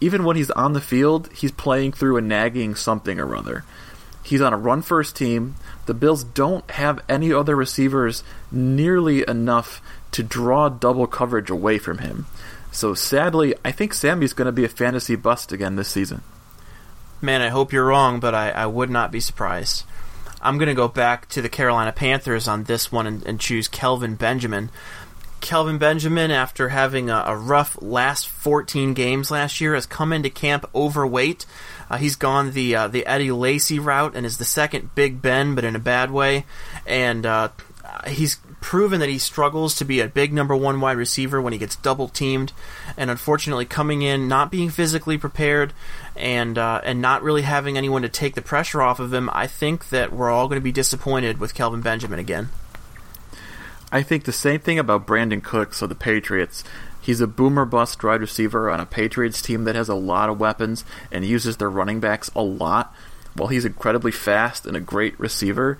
[0.00, 3.64] even when he's on the field, he's playing through a nagging something or other.
[4.22, 5.56] He's on a run first team.
[5.86, 9.80] The Bills don't have any other receivers nearly enough
[10.12, 12.26] to draw double coverage away from him.
[12.70, 16.22] So sadly, I think Sammy's going to be a fantasy bust again this season.
[17.20, 19.84] Man, I hope you're wrong, but I, I would not be surprised.
[20.40, 23.68] I'm going to go back to the Carolina Panthers on this one and, and choose
[23.68, 24.70] Kelvin Benjamin.
[25.40, 30.30] Kelvin Benjamin, after having a, a, rough last 14 games last year, has come into
[30.30, 31.46] camp overweight.
[31.88, 35.54] Uh, he's gone the uh, the Eddie Lacy route and is the second Big Ben,
[35.54, 36.44] but in a bad way.
[36.86, 37.50] And uh,
[38.06, 41.58] he's proven that he struggles to be a big number one wide receiver when he
[41.58, 42.52] gets double teamed.
[42.96, 45.72] And unfortunately, coming in not being physically prepared
[46.16, 49.46] and uh, and not really having anyone to take the pressure off of him, I
[49.46, 52.48] think that we're all going to be disappointed with Kelvin Benjamin again.
[53.90, 56.62] I think the same thing about Brandin Cooks of the Patriots.
[57.00, 60.38] He's a boomer bust wide receiver on a Patriots team that has a lot of
[60.38, 62.94] weapons and uses their running backs a lot.
[63.34, 65.78] While he's incredibly fast and a great receiver,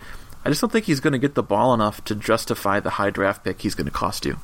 [0.49, 3.11] I just don't think he's going to get the ball enough to justify the high
[3.11, 4.39] draft pick he's going to cost you.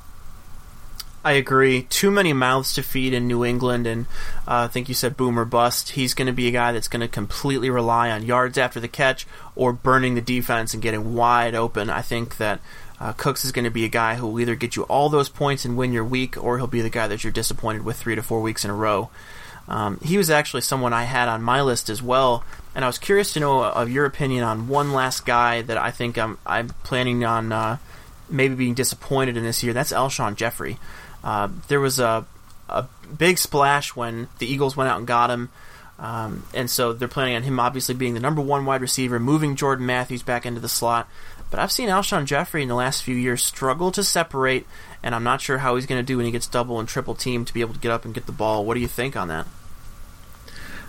[1.25, 1.85] I agree.
[1.85, 4.05] Too many mouths to feed in New England, and
[4.47, 5.93] uh, I think you said boomer bust.
[5.93, 8.87] He's going to be a guy that's going to completely rely on yards after the
[8.87, 11.88] catch or burning the defense and getting wide open.
[11.88, 12.61] I think that
[13.01, 15.31] uh, Cooks is going to be a guy who will either get you all those
[15.31, 18.14] points and win your week, or he'll be the guy that you're disappointed with three
[18.14, 19.09] to four weeks in a row.
[19.68, 22.98] Um, he was actually someone I had on my list as well, and I was
[22.98, 26.68] curious to know of your opinion on one last guy that I think I'm I'm
[26.85, 27.79] planning on uh,
[28.29, 29.72] maybe being disappointed in this year.
[29.72, 30.79] That's Alshon Jeffery.
[31.22, 32.27] Uh, there was a
[32.68, 35.50] a big splash when the Eagles went out and got him.
[35.98, 39.55] Um, and so they're planning on him obviously being the number one wide receiver, moving
[39.55, 41.09] Jordan Matthews back into the slot.
[41.50, 44.66] But I've seen Alshon Jeffery in the last few years struggle to separate,
[45.05, 47.14] and I'm not sure how he's going to do when he gets double and triple
[47.14, 48.64] team to be able to get up and get the ball.
[48.64, 49.47] What do you think on that?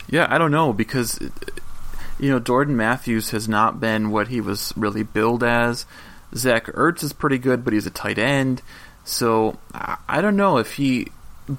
[0.07, 1.19] Yeah, I don't know because
[2.17, 5.85] you know Jordan Matthews has not been what he was really billed as.
[6.33, 8.61] Zach Ertz is pretty good, but he's a tight end.
[9.03, 11.07] So I don't know if he,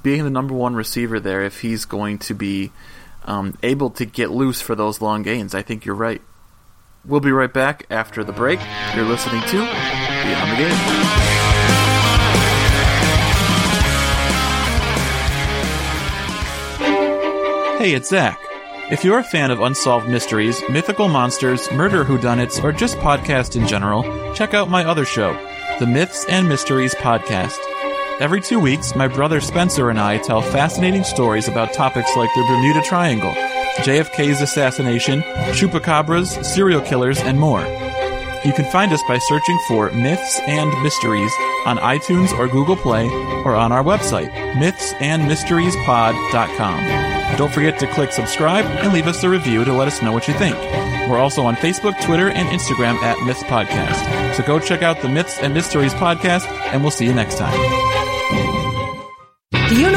[0.02, 2.72] being the number one receiver there, if he's going to be
[3.26, 5.54] um, able to get loose for those long gains.
[5.54, 6.22] I think you're right.
[7.04, 8.60] We'll be right back after the break.
[8.94, 11.55] You're listening to Beyond the Game.
[17.78, 18.40] Hey, it's Zach.
[18.90, 23.68] If you're a fan of unsolved mysteries, mythical monsters, murder whodunits, or just podcasts in
[23.68, 24.02] general,
[24.34, 25.34] check out my other show,
[25.78, 27.58] the Myths and Mysteries Podcast.
[28.18, 32.46] Every two weeks, my brother Spencer and I tell fascinating stories about topics like the
[32.48, 33.32] Bermuda Triangle,
[33.80, 35.20] JFK's assassination,
[35.52, 37.60] chupacabras, serial killers, and more.
[38.44, 41.32] You can find us by searching for Myths and Mysteries
[41.64, 43.08] on iTunes or Google Play
[43.44, 47.36] or on our website, mythsandmysteriespod.com.
[47.36, 50.28] Don't forget to click subscribe and leave us a review to let us know what
[50.28, 50.54] you think.
[51.10, 54.34] We're also on Facebook, Twitter, and Instagram at Myths Podcast.
[54.34, 58.15] So go check out the Myths and Mysteries podcast, and we'll see you next time.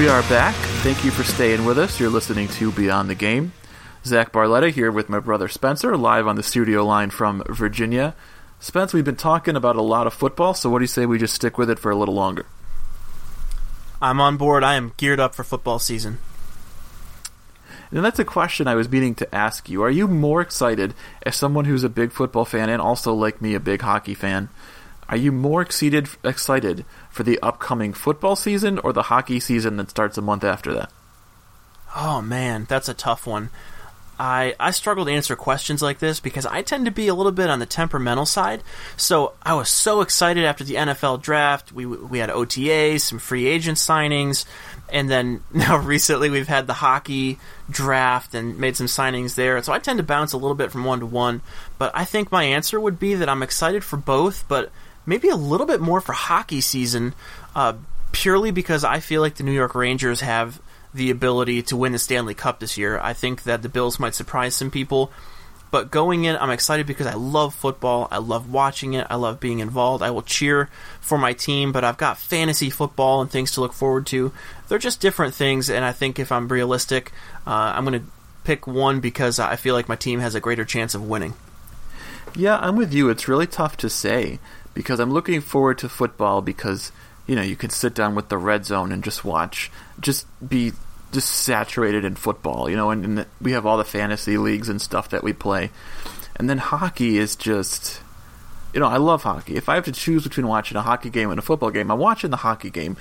[0.00, 0.54] We are back.
[0.82, 2.00] Thank you for staying with us.
[2.00, 3.52] You're listening to Beyond the Game.
[4.02, 8.14] Zach Barletta here with my brother Spencer, live on the studio line from Virginia.
[8.60, 11.18] Spence, we've been talking about a lot of football, so what do you say we
[11.18, 12.46] just stick with it for a little longer?
[14.00, 14.64] I'm on board.
[14.64, 16.16] I am geared up for football season.
[17.90, 19.82] And that's a question I was meaning to ask you.
[19.82, 20.94] Are you more excited
[21.26, 24.48] as someone who's a big football fan and also, like me, a big hockey fan?
[25.10, 29.90] Are you more excited excited for the upcoming football season or the hockey season that
[29.90, 30.92] starts a month after that?
[31.96, 33.50] Oh man, that's a tough one.
[34.20, 37.32] I I struggle to answer questions like this because I tend to be a little
[37.32, 38.62] bit on the temperamental side.
[38.96, 41.72] So I was so excited after the NFL draft.
[41.72, 44.44] We we had OTAs, some free agent signings,
[44.92, 49.60] and then now recently we've had the hockey draft and made some signings there.
[49.62, 51.40] So I tend to bounce a little bit from one to one.
[51.78, 54.70] But I think my answer would be that I'm excited for both, but
[55.06, 57.14] maybe a little bit more for hockey season,
[57.54, 57.74] uh,
[58.12, 60.60] purely because I feel like the New York Rangers have
[60.92, 62.98] the ability to win the Stanley Cup this year.
[62.98, 65.12] I think that the Bills might surprise some people.
[65.70, 68.08] But going in, I'm excited because I love football.
[68.10, 69.06] I love watching it.
[69.08, 70.02] I love being involved.
[70.02, 70.68] I will cheer
[71.00, 74.32] for my team, but I've got fantasy football and things to look forward to.
[74.66, 77.12] They're just different things, and I think if I'm realistic,
[77.46, 78.06] uh, I'm going to
[78.42, 81.34] pick one because I feel like my team has a greater chance of winning.
[82.34, 83.08] Yeah, I'm with you.
[83.08, 84.40] It's really tough to say
[84.74, 86.92] because I'm looking forward to football because
[87.26, 90.72] you know you can sit down with the red zone and just watch, just be
[91.12, 94.80] just saturated in football, you know, and, and we have all the fantasy leagues and
[94.80, 95.70] stuff that we play,
[96.36, 98.00] and then hockey is just.
[98.72, 99.56] You know, I love hockey.
[99.56, 101.98] If I have to choose between watching a hockey game and a football game, I'm
[101.98, 102.96] watching the hockey game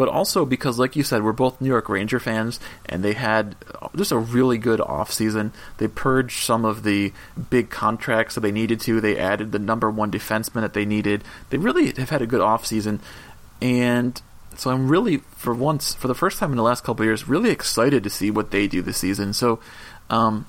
[0.00, 3.54] but also because, like you said, we're both New York Ranger fans, and they had
[3.94, 5.50] just a really good offseason.
[5.76, 7.12] They purged some of the
[7.50, 8.98] big contracts that they needed to.
[8.98, 11.22] They added the number one defenseman that they needed.
[11.50, 13.00] They really have had a good offseason,
[13.60, 14.22] and
[14.56, 17.50] so I'm really, for once, for the first time in the last couple years, really
[17.50, 19.34] excited to see what they do this season.
[19.34, 19.60] So,
[20.08, 20.46] um,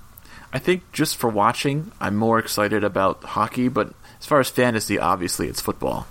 [0.54, 3.68] I think just for watching, I'm more excited about hockey.
[3.68, 6.08] But as far as fantasy, obviously, it's football.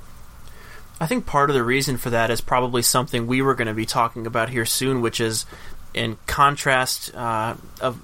[1.01, 3.75] I think part of the reason for that is probably something we were going to
[3.75, 5.47] be talking about here soon, which is
[5.95, 7.99] in contrast uh, of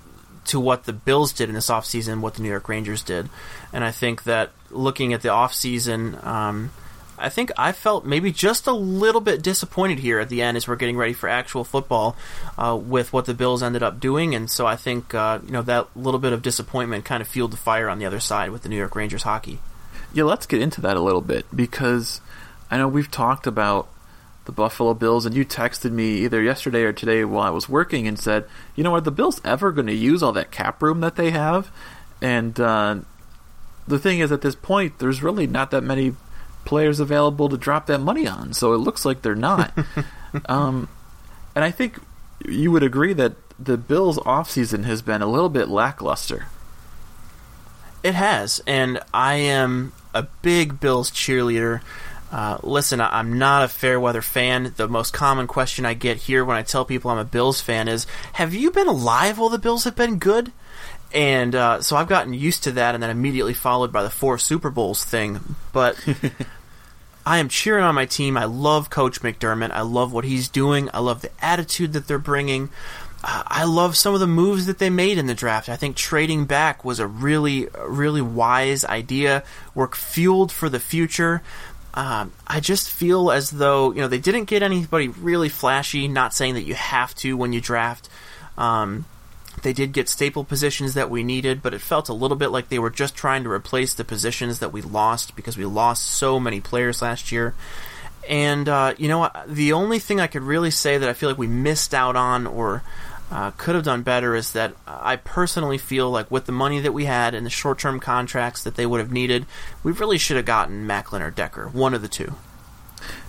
[0.46, 3.28] to what the Bills did in this offseason, what the New York Rangers did.
[3.72, 6.70] And I think that looking at the offseason, um,
[7.18, 10.68] I think I felt maybe just a little bit disappointed here at the end as
[10.68, 12.16] we're getting ready for actual football
[12.56, 14.34] uh, with what the Bills ended up doing.
[14.34, 17.52] And so I think uh, you know that little bit of disappointment kind of fueled
[17.52, 19.60] the fire on the other side with the New York Rangers hockey.
[20.12, 22.20] Yeah, let's get into that a little bit because
[22.70, 23.88] I know we've talked about
[24.46, 28.06] the Buffalo Bills, and you texted me either yesterday or today while I was working
[28.06, 28.44] and said,
[28.74, 31.32] you know, are the Bills ever going to use all that cap room that they
[31.32, 31.70] have?
[32.22, 32.96] And uh,
[33.86, 36.14] the thing is, at this point, there's really not that many
[36.64, 39.72] players available to drop that money on, so it looks like they're not.
[40.46, 40.88] um,
[41.54, 41.98] and I think
[42.44, 46.46] you would agree that the Bills' offseason has been a little bit lackluster.
[48.02, 51.80] It has, and I am a big Bills cheerleader.
[52.30, 54.72] Uh, listen, I'm not a fair weather fan.
[54.76, 57.88] The most common question I get here when I tell people I'm a Bills fan
[57.88, 60.52] is, "Have you been alive while the Bills have been good?"
[61.14, 64.38] And uh, so I've gotten used to that, and then immediately followed by the four
[64.38, 65.56] Super Bowls thing.
[65.72, 65.96] But
[67.26, 68.36] I am cheering on my team.
[68.36, 69.70] I love Coach McDermott.
[69.70, 70.90] I love what he's doing.
[70.92, 72.70] I love the attitude that they're bringing.
[73.24, 75.68] Uh, I love some of the moves that they made in the draft.
[75.68, 79.42] I think trading back was a really, really wise idea.
[79.74, 81.42] Work fueled for the future.
[81.96, 86.08] Um, I just feel as though you know they didn't get anybody really flashy.
[86.08, 88.08] Not saying that you have to when you draft.
[88.58, 89.06] Um,
[89.62, 92.68] they did get staple positions that we needed, but it felt a little bit like
[92.68, 96.38] they were just trying to replace the positions that we lost because we lost so
[96.38, 97.54] many players last year.
[98.28, 101.38] And uh, you know, the only thing I could really say that I feel like
[101.38, 102.82] we missed out on or
[103.30, 106.92] uh, could have done better is that I personally feel like with the money that
[106.92, 109.46] we had and the short term contracts that they would have needed,
[109.82, 112.34] we really should have gotten Maclin or Decker, one of the two.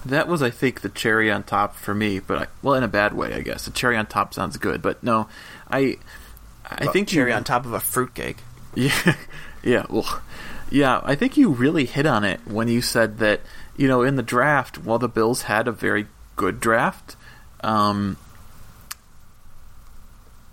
[0.06, 2.88] That was, I think, the cherry on top for me, but I, well, in a
[2.88, 3.66] bad way, I guess.
[3.66, 5.28] The cherry on top sounds good, but no,
[5.70, 5.98] I,
[6.66, 8.38] I well, think cherry you, on top of a fruitcake.
[8.76, 9.16] Yeah,
[9.64, 10.22] yeah, well,
[10.70, 11.02] yeah.
[11.04, 13.42] I think you really hit on it when you said that
[13.76, 17.16] you know in the draft, while the Bills had a very good draft,
[17.62, 18.18] um,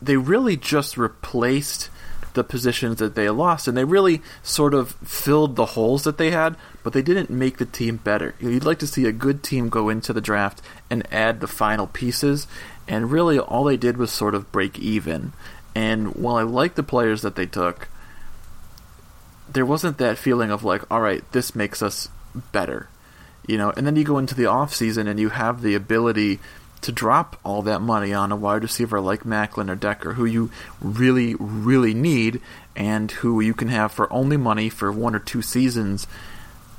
[0.04, 1.90] they really just replaced
[2.34, 6.32] the positions that they lost, and they really sort of filled the holes that they
[6.32, 8.34] had, but they didn't make the team better.
[8.40, 11.86] You'd like to see a good team go into the draft and add the final
[11.86, 12.46] pieces,
[12.88, 15.32] and really all they did was sort of break even.
[15.76, 17.88] And while I like the players that they took,
[19.48, 22.08] there wasn't that feeling of like, all right, this makes us
[22.52, 22.88] better,
[23.46, 23.72] you know.
[23.76, 26.40] And then you go into the off season and you have the ability
[26.84, 30.50] to drop all that money on a wide receiver like Maclin or Decker, who you
[30.82, 32.42] really, really need,
[32.76, 36.06] and who you can have for only money for one or two seasons.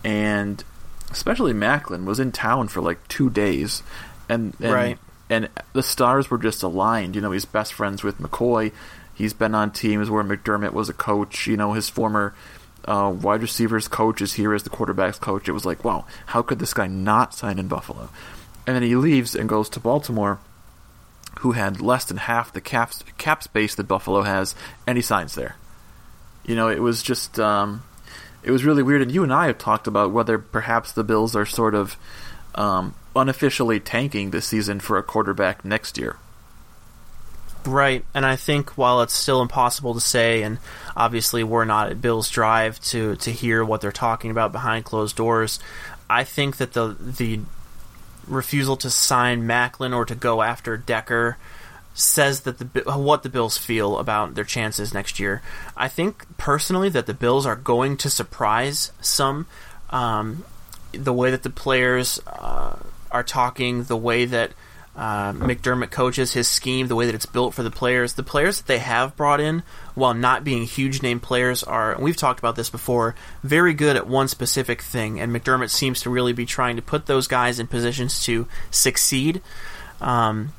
[0.04, 0.64] And
[1.10, 3.82] especially Maclin was in town for like two days,
[4.30, 5.00] and, and right.
[5.28, 7.16] and the stars were just aligned.
[7.16, 8.72] You know, he's best friends with McCoy.
[9.16, 11.48] He's been on teams where McDermott was a coach.
[11.48, 12.36] You know, his former
[12.88, 15.50] uh, wide receivers coach is here as the quarterbacks coach.
[15.50, 18.10] It was like, wow, how could this guy not sign in Buffalo?
[18.66, 20.40] And then he leaves and goes to Baltimore,
[21.40, 24.56] who had less than half the cap cap space that Buffalo has,
[24.88, 25.56] and he signs there.
[26.46, 27.84] You know, it was just um,
[28.44, 29.02] it was really weird.
[29.02, 31.98] And you and I have talked about whether perhaps the Bills are sort of
[32.54, 36.18] um, unofficially tanking this season for a quarterback next year.
[37.66, 40.60] Right, and I think while it's still impossible to say, and
[40.96, 45.16] obviously we're not at Bill's Drive to to hear what they're talking about behind closed
[45.16, 45.60] doors,
[46.08, 47.40] I think that the the
[48.28, 51.38] refusal to sign Maclin or to go after Decker
[51.94, 52.66] says that the
[53.00, 55.42] what the Bills feel about their chances next year.
[55.78, 59.48] I think personally that the Bills are going to surprise some.
[59.90, 60.44] Um,
[60.92, 62.78] the way that the players uh,
[63.12, 64.52] are talking, the way that
[64.96, 68.14] uh, McDermott coaches his scheme, the way that it's built for the players.
[68.14, 72.04] The players that they have brought in, while not being huge name players, are, and
[72.04, 75.20] we've talked about this before, very good at one specific thing.
[75.20, 79.42] And McDermott seems to really be trying to put those guys in positions to succeed.
[80.00, 80.54] Um,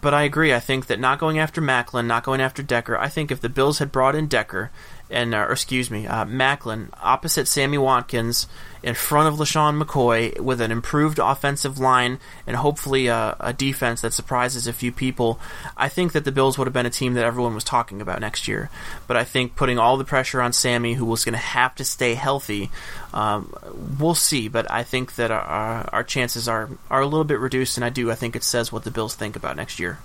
[0.00, 0.54] but I agree.
[0.54, 3.48] I think that not going after Maclin, not going after Decker, I think if the
[3.48, 4.70] Bills had brought in Decker,
[5.10, 8.46] and uh, or excuse me, uh, Maclin opposite Sammy Watkins
[8.82, 14.00] in front of LeSean McCoy with an improved offensive line and hopefully a, a, defense
[14.00, 15.38] that surprises a few people.
[15.76, 18.20] I think that the Bills would have been a team that everyone was talking about
[18.20, 18.70] next year.
[19.06, 21.84] But I think putting all the pressure on Sammy, who was going to have to
[21.84, 22.70] stay healthy,
[23.12, 23.52] um,
[23.98, 24.48] we'll see.
[24.48, 27.90] But I think that our, our chances are are a little bit reduced, and I
[27.90, 28.10] do.
[28.10, 29.98] I think it says what the Bills think about next year.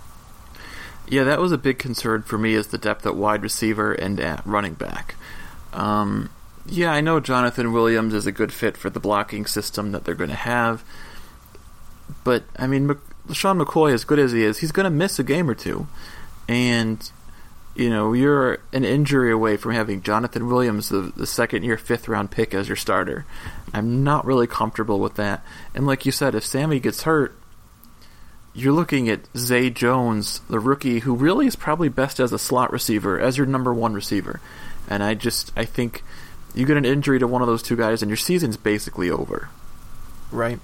[1.08, 4.20] Yeah, that was a big concern for me is the depth at wide receiver and
[4.20, 5.16] at running back.
[5.74, 6.30] Um,
[6.66, 10.16] yeah, I know Jonathan Williams is a good fit for the blocking system that they're
[10.16, 10.84] going to have,
[12.24, 12.97] but I mean,
[13.32, 15.88] Sean McCoy, as good as he is, he's going to miss a game or two,
[16.47, 17.12] and
[17.76, 22.08] you know you're an injury away from having Jonathan Williams, the, the second year fifth
[22.08, 23.26] round pick, as your starter.
[23.74, 25.43] I'm not really comfortable with that.
[25.74, 27.36] And like you said, if Sammy gets hurt,
[28.56, 32.72] you're looking at Zay Jones, the rookie, who really is probably best as a slot
[32.72, 34.39] receiver, as your number one receiver.
[34.89, 36.03] And I just I think
[36.53, 39.49] you get an injury to one of those two guys, and your season's basically over.
[40.32, 40.60] Right.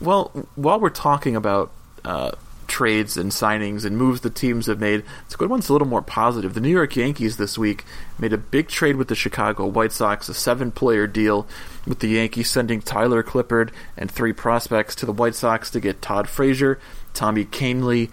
[0.00, 1.70] Well, while we're talking about
[2.04, 2.32] uh,
[2.72, 5.86] trades and signings and moves the teams have made, it's a good one's a little
[5.86, 6.54] more positive.
[6.54, 7.84] The New York Yankees this week
[8.18, 11.46] made a big trade with the Chicago White Sox, a seven-player deal
[11.86, 16.00] with the Yankees sending Tyler Clippard and three prospects to the White Sox to get
[16.00, 16.78] Todd Frazier,
[17.12, 18.10] Tommy Kahnle,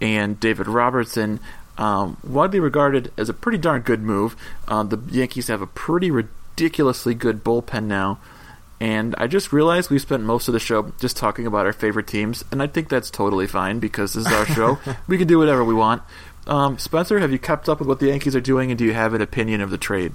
[0.00, 1.40] and David Robertson.
[1.76, 4.36] Um, widely regarded as a pretty darn good move.
[4.68, 8.20] Uh, the Yankees have a pretty ridiculously good bullpen now.
[8.82, 12.08] And I just realized we spent most of the show just talking about our favorite
[12.08, 14.80] teams, and I think that's totally fine because this is our show.
[15.06, 16.02] we can do whatever we want.
[16.48, 18.92] Um, Spencer, have you kept up with what the Yankees are doing, and do you
[18.92, 20.10] have an opinion of the trade?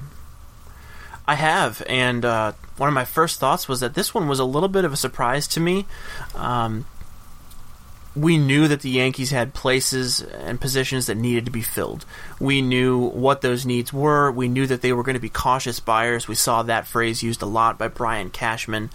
[1.25, 4.43] I have, and uh, one of my first thoughts was that this one was a
[4.43, 5.85] little bit of a surprise to me.
[6.35, 6.85] Um,
[8.15, 12.05] we knew that the Yankees had places and positions that needed to be filled.
[12.39, 14.31] We knew what those needs were.
[14.31, 16.27] We knew that they were going to be cautious buyers.
[16.27, 18.89] We saw that phrase used a lot by Brian Cashman.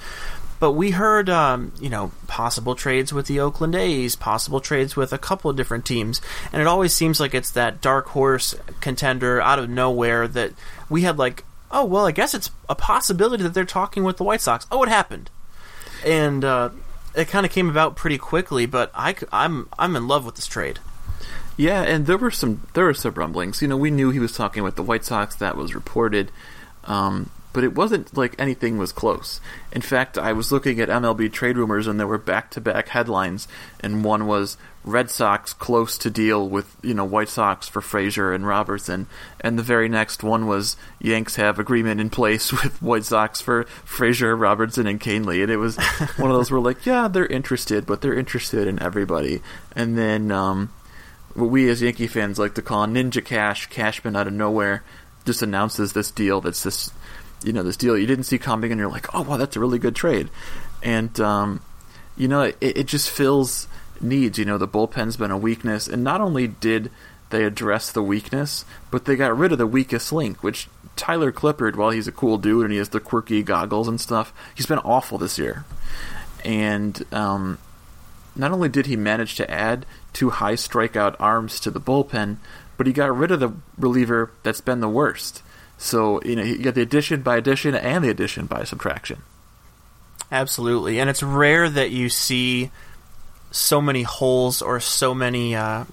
[0.62, 5.12] But we heard, um, you know, possible trades with the Oakland A's, possible trades with
[5.12, 6.20] a couple of different teams,
[6.52, 10.52] and it always seems like it's that dark horse contender out of nowhere that
[10.88, 14.22] we had like, oh well, I guess it's a possibility that they're talking with the
[14.22, 14.64] White Sox.
[14.70, 15.30] Oh, it happened,
[16.06, 16.68] and uh,
[17.14, 20.46] it kind of came about pretty quickly, but I, I'm I'm in love with this
[20.46, 20.78] trade.
[21.56, 23.60] Yeah, and there were some there were some rumblings.
[23.60, 25.34] You know, we knew he was talking with the White Sox.
[25.36, 26.30] That was reported,
[26.84, 29.40] um, but it wasn't like anything was close.
[29.70, 32.88] In fact, I was looking at MLB trade rumors, and there were back to back
[32.88, 33.48] headlines,
[33.80, 38.32] and one was Red Sox close to deal with you know White Sox for Frazier
[38.32, 39.06] and Robertson,
[39.40, 43.64] and the very next one was Yanks have agreement in place with White Sox for
[43.84, 45.76] Frazier, Robertson, and Kahnle, and it was
[46.16, 49.40] one of those where like yeah they're interested, but they're interested in everybody,
[49.76, 50.72] and then um,
[51.34, 54.82] what we as Yankee fans like to call Ninja Cash, Cashman out of nowhere,
[55.24, 56.90] just announces this deal that's this
[57.44, 59.60] you know this deal you didn't see coming, and you're like oh wow that's a
[59.60, 60.28] really good trade,
[60.82, 61.60] and um,
[62.16, 63.68] you know it, it just fills
[64.02, 64.38] needs.
[64.38, 66.90] You know, the bullpen's been a weakness, and not only did
[67.30, 71.76] they address the weakness, but they got rid of the weakest link, which Tyler Clippard,
[71.76, 74.78] while he's a cool dude and he has the quirky goggles and stuff, he's been
[74.78, 75.64] awful this year.
[76.44, 77.58] And um,
[78.36, 82.36] not only did he manage to add two high strikeout arms to the bullpen,
[82.76, 85.42] but he got rid of the reliever that's been the worst.
[85.78, 89.22] So, you know, you got the addition by addition and the addition by subtraction.
[90.30, 90.98] Absolutely.
[90.98, 92.70] And it's rare that you see
[93.52, 95.84] so many holes or so many uh,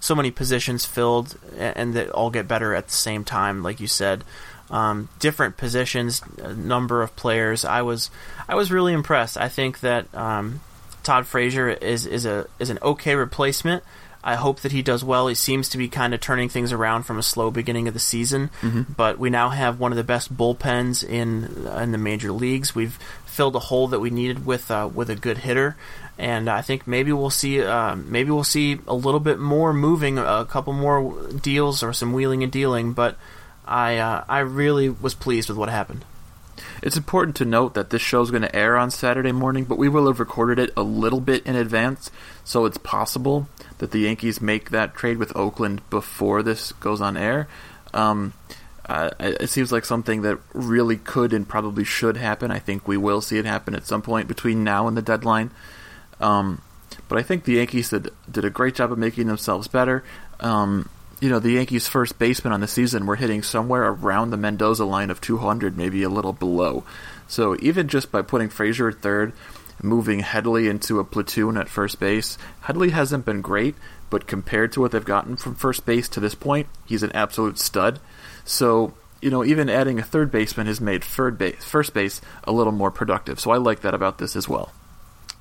[0.00, 3.86] so many positions filled and that all get better at the same time like you
[3.86, 4.24] said
[4.70, 6.22] um, different positions
[6.56, 8.10] number of players I was
[8.48, 10.60] I was really impressed I think that um,
[11.02, 13.82] Todd Frazier is is a is an okay replacement
[14.22, 15.28] I hope that he does well.
[15.28, 18.00] He seems to be kind of turning things around from a slow beginning of the
[18.00, 18.82] season, mm-hmm.
[18.94, 22.74] but we now have one of the best bullpens in in the major leagues.
[22.74, 25.76] We've filled a hole that we needed with uh, with a good hitter,
[26.20, 30.18] and I think maybe we'll see uh, maybe we'll see a little bit more moving,
[30.18, 32.92] a couple more deals or some wheeling and dealing.
[32.92, 33.16] But
[33.66, 36.04] I uh, I really was pleased with what happened.
[36.82, 39.78] It's important to note that this show is going to air on Saturday morning, but
[39.78, 42.10] we will have recorded it a little bit in advance,
[42.44, 43.48] so it's possible
[43.78, 47.48] that the Yankees make that trade with Oakland before this goes on air.
[47.94, 48.34] Um,
[48.84, 52.50] uh, it seems like something that really could and probably should happen.
[52.50, 55.50] I think we will see it happen at some point between now and the deadline.
[56.20, 56.62] Um,
[57.08, 60.04] but I think the Yankees did, did a great job of making themselves better.
[60.38, 60.88] Um,
[61.20, 64.84] you know, the Yankees' first baseman on the season were hitting somewhere around the Mendoza
[64.84, 66.84] line of 200, maybe a little below.
[67.28, 69.32] So even just by putting Frazier at third,
[69.82, 73.74] moving Headley into a platoon at first base, Headley hasn't been great,
[74.08, 77.58] but compared to what they've gotten from first base to this point, he's an absolute
[77.58, 78.00] stud.
[78.44, 82.52] So, you know, even adding a third baseman has made third base, first base a
[82.52, 83.38] little more productive.
[83.38, 84.72] So I like that about this as well.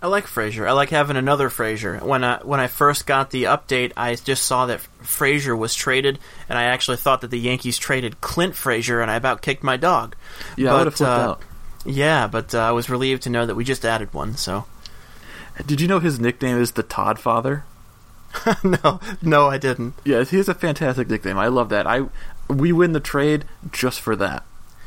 [0.01, 0.65] I like Frazier.
[0.65, 1.97] I like having another Frazier.
[1.97, 6.19] When I when I first got the update, I just saw that Frazier was traded,
[6.47, 9.75] and I actually thought that the Yankees traded Clint Frazier, and I about kicked my
[9.75, 10.15] dog.
[10.55, 11.41] Yeah, but, I would have flipped uh, out.
[11.85, 14.37] Yeah, but uh, I was relieved to know that we just added one.
[14.37, 14.65] So,
[15.65, 17.65] did you know his nickname is the Todd Father?
[18.63, 19.95] no, no, I didn't.
[20.05, 21.37] Yeah, he has a fantastic nickname.
[21.37, 21.85] I love that.
[21.85, 22.05] I
[22.47, 24.45] we win the trade just for that.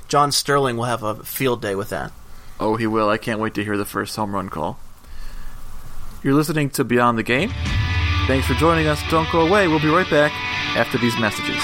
[0.08, 2.12] John Sterling will have a field day with that.
[2.58, 3.10] Oh, he will.
[3.10, 4.78] I can't wait to hear the first home run call.
[6.22, 7.52] You're listening to Beyond the Game.
[8.28, 9.02] Thanks for joining us.
[9.10, 9.66] Don't go away.
[9.66, 10.30] We'll be right back
[10.76, 11.60] after these messages.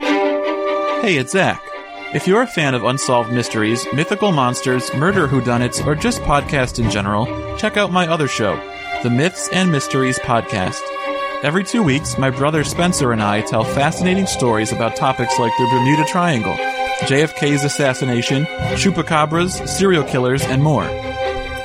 [0.00, 1.62] Hey, it's Zach.
[2.14, 6.90] If you're a fan of unsolved mysteries, mythical monsters, murder whodunits, or just podcasts in
[6.90, 7.26] general,
[7.56, 8.56] check out my other show,
[9.02, 10.80] the Myths and Mysteries Podcast.
[11.42, 15.66] Every two weeks, my brother Spencer and I tell fascinating stories about topics like the
[15.70, 16.54] Bermuda Triangle,
[17.00, 18.44] JFK's assassination,
[18.76, 20.84] chupacabras, serial killers, and more.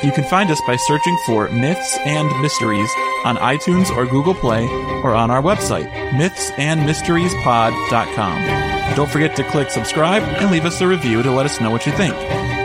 [0.03, 2.89] You can find us by searching for Myths and Mysteries
[3.25, 4.65] on iTunes or Google Play
[5.03, 8.95] or on our website, mythsandmysteriespod.com.
[8.95, 11.85] Don't forget to click subscribe and leave us a review to let us know what
[11.85, 12.15] you think.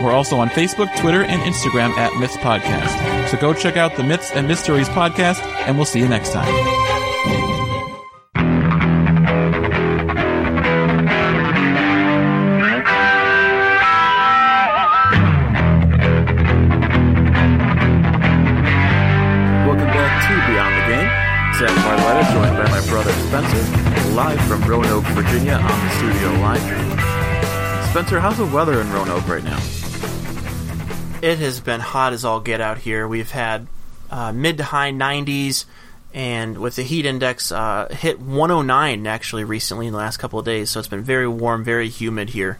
[0.03, 3.29] We're also on Facebook, Twitter, and Instagram at Myths Podcast.
[3.29, 7.54] So go check out the Myths and Mysteries podcast, and we'll see you next time.
[27.95, 29.57] Spencer, how's the weather in Roanoke right now?
[31.21, 33.07] It has been hot as all get out here.
[33.07, 33.67] We've had
[34.11, 35.63] uh, mid to high 90s,
[36.13, 40.43] and with the heat index uh, hit 109 actually recently in the last couple of
[40.43, 40.71] days.
[40.71, 42.59] So it's been very warm, very humid here.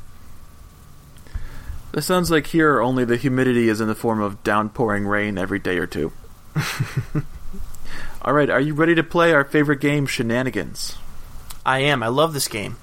[1.93, 5.59] It sounds like here only the humidity is in the form of downpouring rain every
[5.59, 6.13] day or two.
[8.21, 10.95] All right, are you ready to play our favorite game, Shenanigans?
[11.65, 12.03] I am.
[12.03, 12.77] I love this game.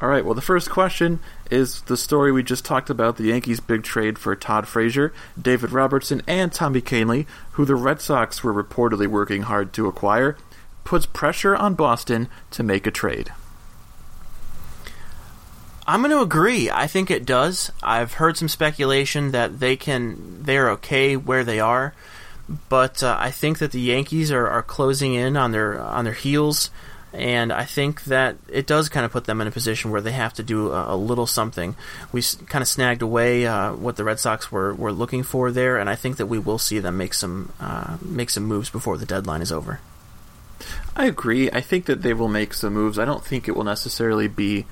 [0.00, 3.60] All right, well, the first question is the story we just talked about the Yankees'
[3.60, 8.54] big trade for Todd Frazier, David Robertson, and Tommy Kahnle, who the Red Sox were
[8.54, 10.36] reportedly working hard to acquire,
[10.84, 13.32] puts pressure on Boston to make a trade.
[15.86, 16.70] I'm going to agree.
[16.70, 17.72] I think it does.
[17.82, 21.94] I've heard some speculation that they can they're okay where they are,
[22.68, 26.14] but uh, I think that the Yankees are, are closing in on their on their
[26.14, 26.70] heels,
[27.12, 30.12] and I think that it does kind of put them in a position where they
[30.12, 31.74] have to do a, a little something.
[32.12, 35.50] We s- kind of snagged away uh, what the Red Sox were, were looking for
[35.50, 38.70] there, and I think that we will see them make some uh, make some moves
[38.70, 39.80] before the deadline is over.
[40.94, 41.50] I agree.
[41.50, 42.98] I think that they will make some moves.
[42.98, 44.66] I don't think it will necessarily be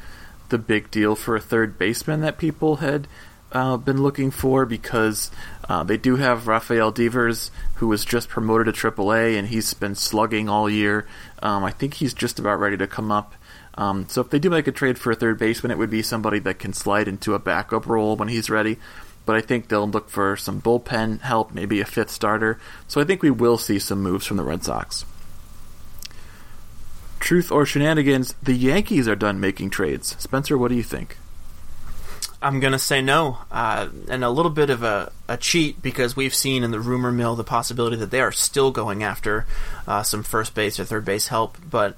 [0.51, 3.07] the big deal for a third baseman that people had
[3.53, 5.30] uh, been looking for because
[5.68, 9.94] uh, they do have Rafael Devers, who was just promoted to AAA, and he's been
[9.94, 11.07] slugging all year.
[11.42, 13.34] Um, I think he's just about ready to come up.
[13.74, 16.03] Um, so if they do make a trade for a third baseman, it would be
[16.03, 18.78] somebody that can slide into a backup role when he's ready.
[19.24, 22.59] But I think they'll look for some bullpen help, maybe a fifth starter.
[22.88, 25.05] So I think we will see some moves from the Red Sox.
[27.20, 30.16] Truth or shenanigans, the Yankees are done making trades.
[30.18, 31.18] Spencer, what do you think?
[32.40, 36.14] I'm going to say no, uh, and a little bit of a, a cheat because
[36.14, 39.44] we've seen in the rumor mill the possibility that they are still going after
[39.88, 41.58] uh, some first base or third base help.
[41.68, 41.96] But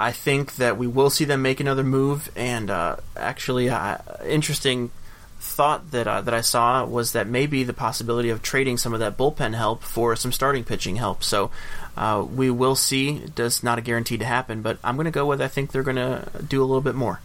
[0.00, 2.30] I think that we will see them make another move.
[2.34, 4.90] And uh, actually, uh, interesting
[5.38, 9.00] thought that uh, that I saw was that maybe the possibility of trading some of
[9.00, 11.22] that bullpen help for some starting pitching help.
[11.22, 11.52] So
[11.96, 13.20] uh, we will see.
[13.34, 15.84] Does not a guarantee to happen, but I'm going to go with I think they're
[15.84, 17.20] going to do a little bit more.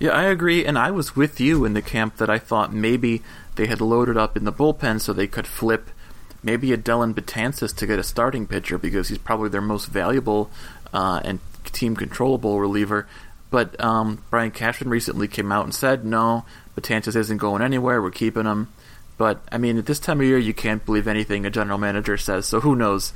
[0.00, 3.22] Yeah, I agree, and I was with you in the camp that I thought maybe
[3.56, 5.90] they had loaded up in the bullpen so they could flip
[6.42, 10.50] maybe a Dellin Betances to get a starting pitcher because he's probably their most valuable
[10.94, 13.06] uh, and team controllable reliever.
[13.50, 18.10] But um, Brian Cashman recently came out and said, no, Betances isn't going anywhere, we're
[18.10, 18.72] keeping him.
[19.20, 22.16] But I mean, at this time of year, you can't believe anything a general manager
[22.16, 22.46] says.
[22.46, 23.12] So who knows?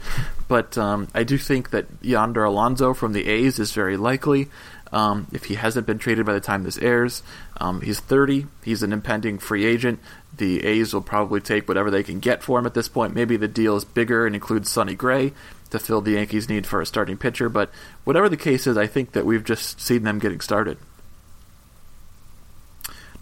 [0.48, 4.50] But um, I do think that Yonder Alonso from the A's is very likely.
[4.92, 7.22] Um, if he hasn't been traded by the time this airs,
[7.56, 8.46] um, he's 30.
[8.62, 9.98] He's an impending free agent.
[10.36, 13.14] The A's will probably take whatever they can get for him at this point.
[13.14, 15.32] Maybe the deal is bigger and includes Sonny Gray
[15.70, 17.48] to fill the Yankees' need for a starting pitcher.
[17.48, 17.70] But
[18.04, 20.76] whatever the case is, I think that we've just seen them getting started.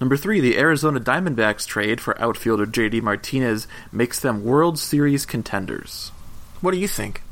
[0.03, 6.11] Number three, the Arizona Diamondbacks trade for outfielder JD Martinez makes them World Series contenders.
[6.61, 7.23] What do you think?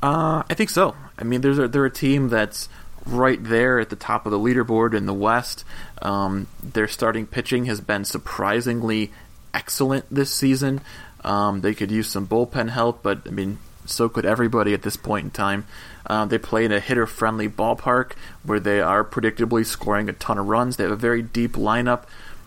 [0.00, 0.94] Uh, I think so.
[1.18, 2.68] I mean, there's a, they're a team that's
[3.04, 5.64] right there at the top of the leaderboard in the West.
[6.00, 9.10] Um, their starting pitching has been surprisingly
[9.52, 10.80] excellent this season.
[11.24, 13.58] Um, they could use some bullpen help, but I mean,
[13.88, 15.66] so could everybody at this point in time.
[16.06, 18.12] Uh, they play in a hitter friendly ballpark
[18.42, 20.76] where they are predictably scoring a ton of runs.
[20.76, 22.04] They have a very deep lineup.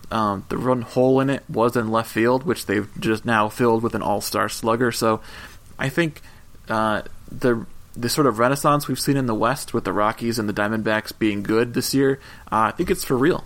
[0.09, 3.83] Um, the run hole in it was in left field, which they've just now filled
[3.83, 4.91] with an all star slugger.
[4.91, 5.21] So
[5.79, 6.21] I think
[6.69, 7.65] uh, the
[7.95, 11.17] the sort of renaissance we've seen in the West with the Rockies and the Diamondbacks
[11.17, 12.19] being good this year,
[12.51, 13.43] uh, I think it's for real.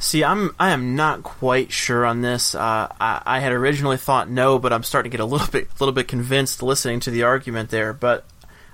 [0.00, 2.54] See, I'm I am not quite sure on this.
[2.54, 5.68] Uh, I, I, had originally thought no, but I'm starting to get a little bit
[5.80, 7.92] little bit convinced listening to the argument there.
[7.92, 8.24] But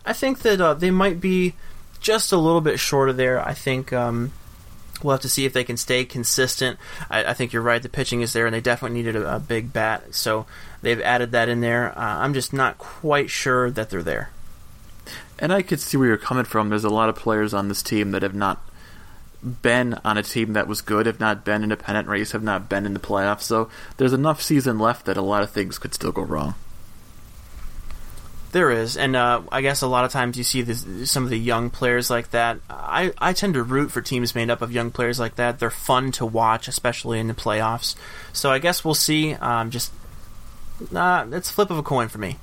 [0.05, 1.55] I think that uh, they might be
[2.01, 3.41] just a little bit short of there.
[3.41, 4.33] I think um,
[5.03, 6.79] we'll have to see if they can stay consistent.
[7.09, 7.83] I, I, think you're right.
[7.83, 10.45] The pitching is there, and they definitely needed a, a big bat, so
[10.83, 11.99] they've added that in there.
[11.99, 14.31] Uh, I'm just not quite sure that they're there.
[15.39, 16.69] And I could see where you're coming from.
[16.69, 18.63] There's a lot of players on this team that have not
[19.45, 22.43] been on a team that was good, have not been in a pennant race, have
[22.43, 23.43] not been in the playoffs.
[23.43, 26.55] So there's enough season left that a lot of things could still go wrong.
[28.53, 31.31] There is, and uh, I guess a lot of times you see this, some of
[31.31, 32.61] the young players like that.
[32.71, 35.59] I, I tend to root for teams made up of young players like that.
[35.59, 37.97] They're fun to watch, especially in the playoffs.
[38.33, 39.35] So I guess we'll see.
[39.35, 39.93] Um, just
[40.95, 42.37] uh, it's flip of a coin for me.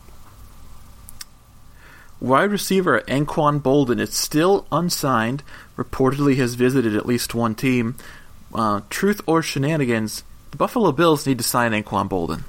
[2.22, 5.42] Wide receiver Anquan Boldin is still unsigned.
[5.76, 7.96] Reportedly has visited at least one team.
[8.54, 10.24] Uh, truth or shenanigans?
[10.52, 12.44] The Buffalo Bills need to sign Anquan Boldin.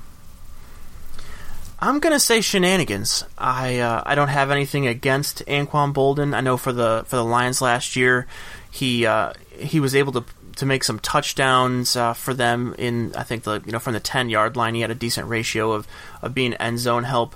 [1.81, 3.25] I'm gonna say shenanigans.
[3.39, 6.35] I uh, I don't have anything against Anquan Boldin.
[6.35, 8.27] I know for the for the Lions last year,
[8.70, 10.25] he uh, he was able to
[10.57, 14.01] to make some touchdowns uh, for them in I think the you know from the
[14.01, 14.75] ten yard line.
[14.75, 15.89] He had a decent ratio of
[16.20, 17.35] of being end zone help.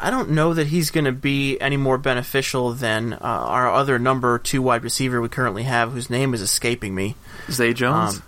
[0.00, 3.98] I don't know that he's going to be any more beneficial than uh, our other
[3.98, 7.14] number two wide receiver we currently have, whose name is escaping me.
[7.50, 8.22] Zay Jones.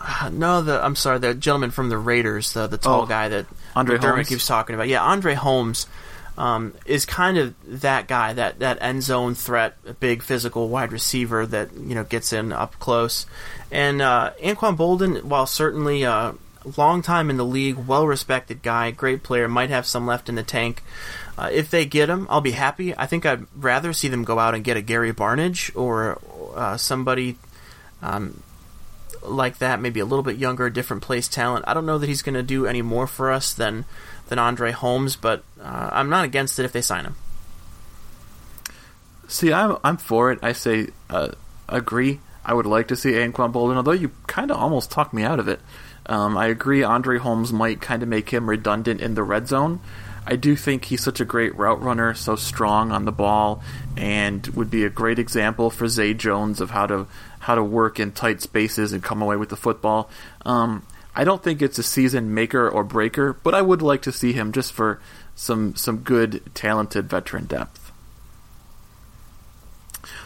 [0.00, 3.28] Um, no, the I'm sorry, the gentleman from the Raiders, the the tall oh, guy
[3.28, 4.28] that Andre Holmes?
[4.28, 4.88] keeps talking about.
[4.88, 5.86] Yeah, Andre Holmes
[6.38, 11.44] um, is kind of that guy, that that end zone threat, big physical wide receiver
[11.46, 13.26] that you know gets in up close.
[13.70, 16.32] And uh, Anquan Boldin, while certainly uh,
[16.76, 20.34] long time in the league, well respected guy, great player, might have some left in
[20.34, 20.82] the tank.
[21.36, 22.96] Uh, if they get him, I'll be happy.
[22.96, 26.20] I think I'd rather see them go out and get a Gary Barnidge or
[26.54, 27.36] uh, somebody
[28.02, 28.42] um,
[29.22, 31.64] like that, maybe a little bit younger, different place talent.
[31.68, 33.84] I don't know that he's going to do any more for us than
[34.28, 37.16] than Andre Holmes, but uh, I'm not against it if they sign him.
[39.26, 40.38] See, I'm I'm for it.
[40.42, 41.32] I say uh,
[41.68, 42.20] agree.
[42.44, 45.38] I would like to see Anquan Boldin, although you kind of almost talked me out
[45.38, 45.60] of it.
[46.08, 46.82] Um, I agree.
[46.82, 49.80] Andre Holmes might kind of make him redundant in the red zone.
[50.26, 53.62] I do think he's such a great route runner, so strong on the ball,
[53.96, 57.06] and would be a great example for Zay Jones of how to
[57.40, 60.10] how to work in tight spaces and come away with the football.
[60.44, 60.82] Um,
[61.14, 64.32] I don't think it's a season maker or breaker, but I would like to see
[64.32, 65.00] him just for
[65.34, 67.90] some some good, talented veteran depth.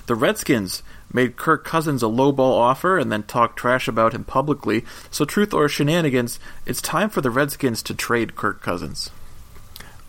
[0.07, 4.85] The Redskins made Kirk Cousins a lowball offer and then talked trash about him publicly.
[5.11, 9.11] So, truth or shenanigans, it's time for the Redskins to trade Kirk Cousins.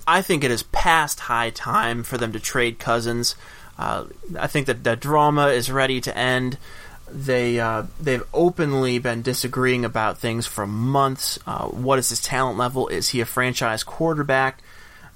[0.08, 3.36] I think it is past high time for them to trade Cousins.
[3.78, 4.06] Uh,
[4.38, 6.58] I think that the drama is ready to end.
[7.12, 11.40] They uh, they've openly been disagreeing about things for months.
[11.46, 12.88] Uh, what is his talent level?
[12.88, 14.62] Is he a franchise quarterback?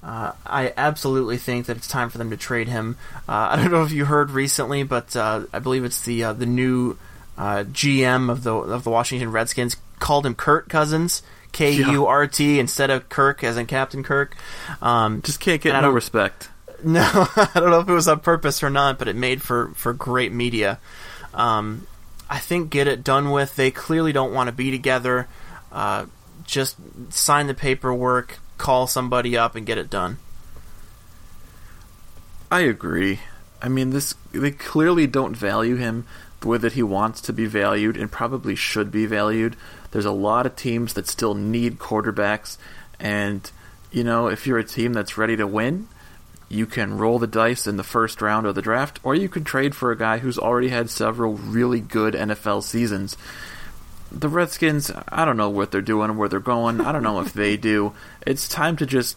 [0.02, 2.96] Uh, I absolutely think that it's time for them to trade him.
[3.28, 6.32] Uh, I don't know if you heard recently, but uh, I believe it's the uh,
[6.32, 6.96] the new
[7.36, 12.26] uh, GM of the of the Washington Redskins called him Kurt Cousins, K U R
[12.28, 14.36] T instead of Kirk, as in Captain Kirk.
[14.80, 16.48] Um, Just can't get no respect.
[16.84, 19.72] No, I don't know if it was on purpose or not, but it made for
[19.74, 20.78] for great media.
[21.34, 21.88] Um,
[22.30, 23.56] I think get it done with.
[23.56, 25.26] They clearly don't want to be together.
[25.72, 26.06] Uh,
[26.44, 26.76] just
[27.10, 30.18] sign the paperwork call somebody up and get it done.
[32.50, 33.20] I agree.
[33.60, 36.06] I mean, this they clearly don't value him
[36.40, 39.56] the way that he wants to be valued and probably should be valued.
[39.90, 42.58] There's a lot of teams that still need quarterbacks,
[43.00, 43.50] and
[43.90, 45.88] you know, if you're a team that's ready to win,
[46.48, 49.44] you can roll the dice in the first round of the draft, or you can
[49.44, 53.16] trade for a guy who's already had several really good NFL seasons.
[54.10, 56.80] The Redskins, I don't know what they're doing, where they're going.
[56.80, 57.92] I don't know if they do.
[58.26, 59.16] It's time to just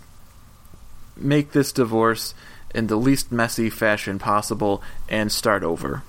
[1.16, 2.34] make this divorce
[2.74, 6.04] in the least messy fashion possible and start over.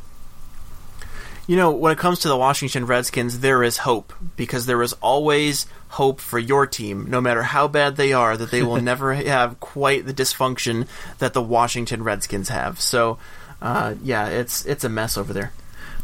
[1.46, 4.92] You know, when it comes to the Washington Redskins, there is hope because there is
[4.94, 9.12] always hope for your team, no matter how bad they are, that they will never
[9.14, 10.86] have quite the dysfunction
[11.18, 12.80] that the Washington Redskins have.
[12.80, 13.18] So,
[13.60, 15.52] uh, yeah, it's it's a mess over there.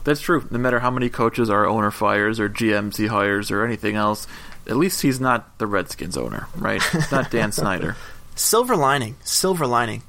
[0.09, 0.49] That's true.
[0.51, 4.27] No matter how many coaches our owner fires or GMs he hires or anything else,
[4.67, 6.81] at least he's not the Redskins owner, right?
[6.95, 7.95] It's not Dan Snyder.
[8.35, 9.17] Silver lining.
[9.23, 10.03] Silver lining.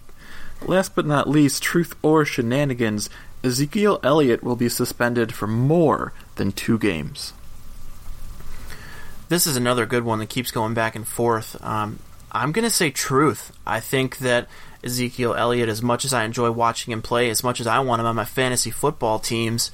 [0.65, 3.09] Last but not least, truth or shenanigans,
[3.43, 7.33] Ezekiel Elliott will be suspended for more than two games.
[9.27, 11.61] This is another good one that keeps going back and forth.
[11.61, 11.99] Um,
[12.31, 13.51] I'm going to say truth.
[13.65, 14.47] I think that
[14.83, 17.99] Ezekiel Elliott, as much as I enjoy watching him play, as much as I want
[17.99, 19.71] him on my fantasy football teams,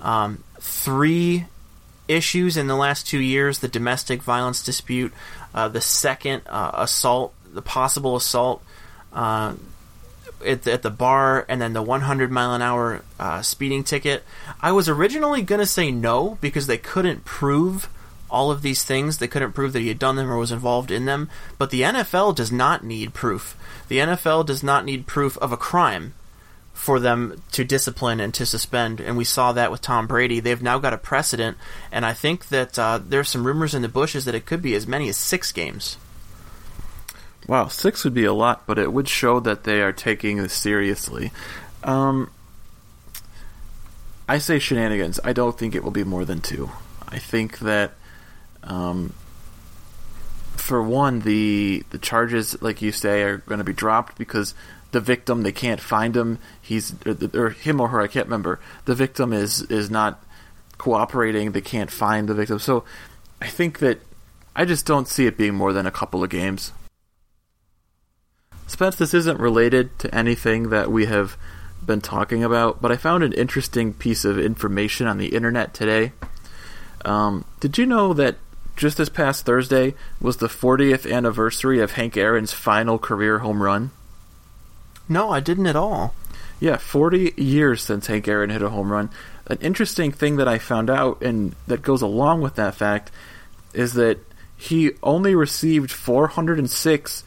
[0.00, 1.46] um, three
[2.08, 5.12] issues in the last two years the domestic violence dispute,
[5.54, 8.62] uh, the second uh, assault, the possible assault.
[9.12, 9.54] Uh,
[10.44, 14.24] at the, at the bar and then the 100 mile an hour uh, speeding ticket.
[14.60, 17.88] I was originally going to say no because they couldn't prove
[18.32, 19.18] all of these things.
[19.18, 21.30] They couldn't prove that he had done them or was involved in them.
[21.58, 23.56] But the NFL does not need proof.
[23.88, 26.14] The NFL does not need proof of a crime
[26.72, 29.00] for them to discipline and to suspend.
[29.00, 30.40] And we saw that with Tom Brady.
[30.40, 31.56] They've now got a precedent,
[31.92, 34.74] and I think that uh, there's some rumors in the bushes that it could be
[34.74, 35.98] as many as six games.
[37.46, 40.54] Wow, six would be a lot, but it would show that they are taking this
[40.54, 41.32] seriously.
[41.82, 42.30] Um,
[44.28, 45.18] I say shenanigans.
[45.24, 46.70] I don't think it will be more than two.
[47.08, 47.92] I think that,
[48.64, 49.14] um,
[50.56, 54.54] for one, the the charges, like you say, are going to be dropped because
[54.92, 56.38] the victim they can't find him.
[56.60, 58.00] He's or, or him or her.
[58.00, 58.60] I can't remember.
[58.84, 60.22] The victim is is not
[60.78, 61.52] cooperating.
[61.52, 62.58] They can't find the victim.
[62.58, 62.84] So
[63.40, 64.00] I think that
[64.54, 66.72] I just don't see it being more than a couple of games.
[68.66, 71.36] Spence, this isn't related to anything that we have
[71.84, 76.12] been talking about, but I found an interesting piece of information on the internet today.
[77.04, 78.36] Um, did you know that
[78.82, 83.92] just this past Thursday was the 40th anniversary of Hank Aaron's final career home run?
[85.08, 86.14] No, I didn't at all.
[86.58, 89.10] Yeah, 40 years since Hank Aaron hit a home run.
[89.46, 93.12] An interesting thing that I found out, and that goes along with that fact,
[93.72, 94.18] is that
[94.56, 97.22] he only received 406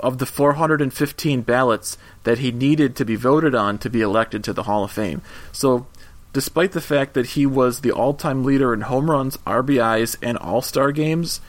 [0.00, 4.52] of the 415 ballots that he needed to be voted on to be elected to
[4.52, 5.22] the Hall of Fame.
[5.52, 5.86] So,
[6.34, 10.36] despite the fact that he was the all time leader in home runs, RBIs, and
[10.36, 11.40] All Star games,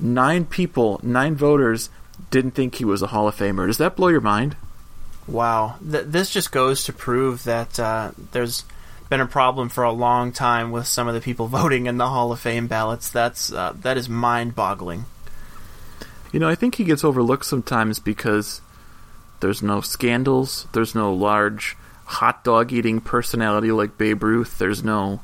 [0.00, 1.90] nine people, nine voters,
[2.32, 3.68] didn't think he was a Hall of Famer.
[3.68, 4.56] Does that blow your mind?
[5.28, 5.76] Wow.
[5.88, 8.64] Th- this just goes to prove that uh, there's
[9.08, 12.08] been a problem for a long time with some of the people voting in the
[12.08, 13.10] Hall of Fame ballots.
[13.10, 15.04] That's uh, that is mind boggling.
[16.32, 18.62] You know, I think he gets overlooked sometimes because
[19.40, 21.76] there's no scandals, there's no large
[22.12, 25.20] hot dog eating personality like Babe Ruth, there's no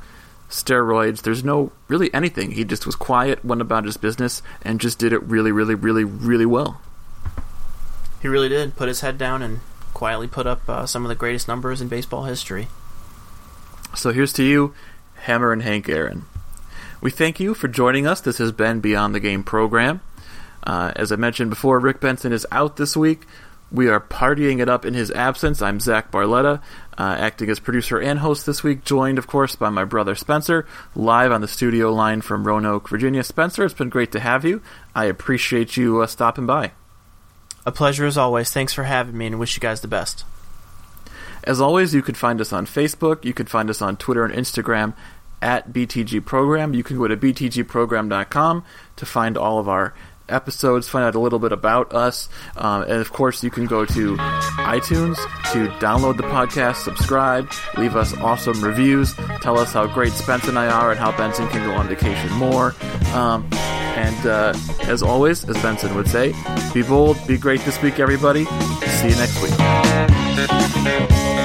[0.48, 2.52] steroids, there's no really anything.
[2.52, 6.04] He just was quiet, went about his business, and just did it really, really, really,
[6.04, 6.80] really well.
[8.20, 9.60] He really did put his head down and
[9.94, 12.68] quietly put up uh, some of the greatest numbers in baseball history.
[13.94, 14.74] So here's to you,
[15.26, 16.24] Hammerin' Hank Aaron.
[17.00, 18.20] We thank you for joining us.
[18.20, 20.00] This has been Beyond the Game program.
[20.64, 23.22] Uh, as I mentioned before, Rick Benson is out this week.
[23.70, 25.60] We are partying it up in his absence.
[25.60, 26.62] I'm Zach Barletta,
[26.96, 30.66] uh, acting as producer and host this week, joined, of course, by my brother Spencer,
[30.94, 33.22] live on the studio line from Roanoke, Virginia.
[33.22, 34.62] Spencer, it's been great to have you.
[34.94, 36.72] I appreciate you uh, stopping by.
[37.66, 38.50] A pleasure as always.
[38.50, 40.24] Thanks for having me and wish you guys the best.
[41.44, 43.24] As always, you can find us on Facebook.
[43.24, 44.94] You can find us on Twitter and Instagram
[45.42, 46.74] at BTG Program.
[46.74, 48.64] You can go to btgprogram.com
[48.96, 49.94] to find all of our
[50.28, 52.28] episodes, find out a little bit about us.
[52.56, 55.16] Um, and of course, you can go to iTunes
[55.52, 60.58] to download the podcast, subscribe, leave us awesome reviews, tell us how great Spence and
[60.58, 62.74] I are, and how Benson can go on vacation more.
[63.14, 66.34] Um, and uh, as always, as Benson would say,
[66.72, 68.44] be bold, be great this week, everybody.
[68.44, 71.37] See you next week.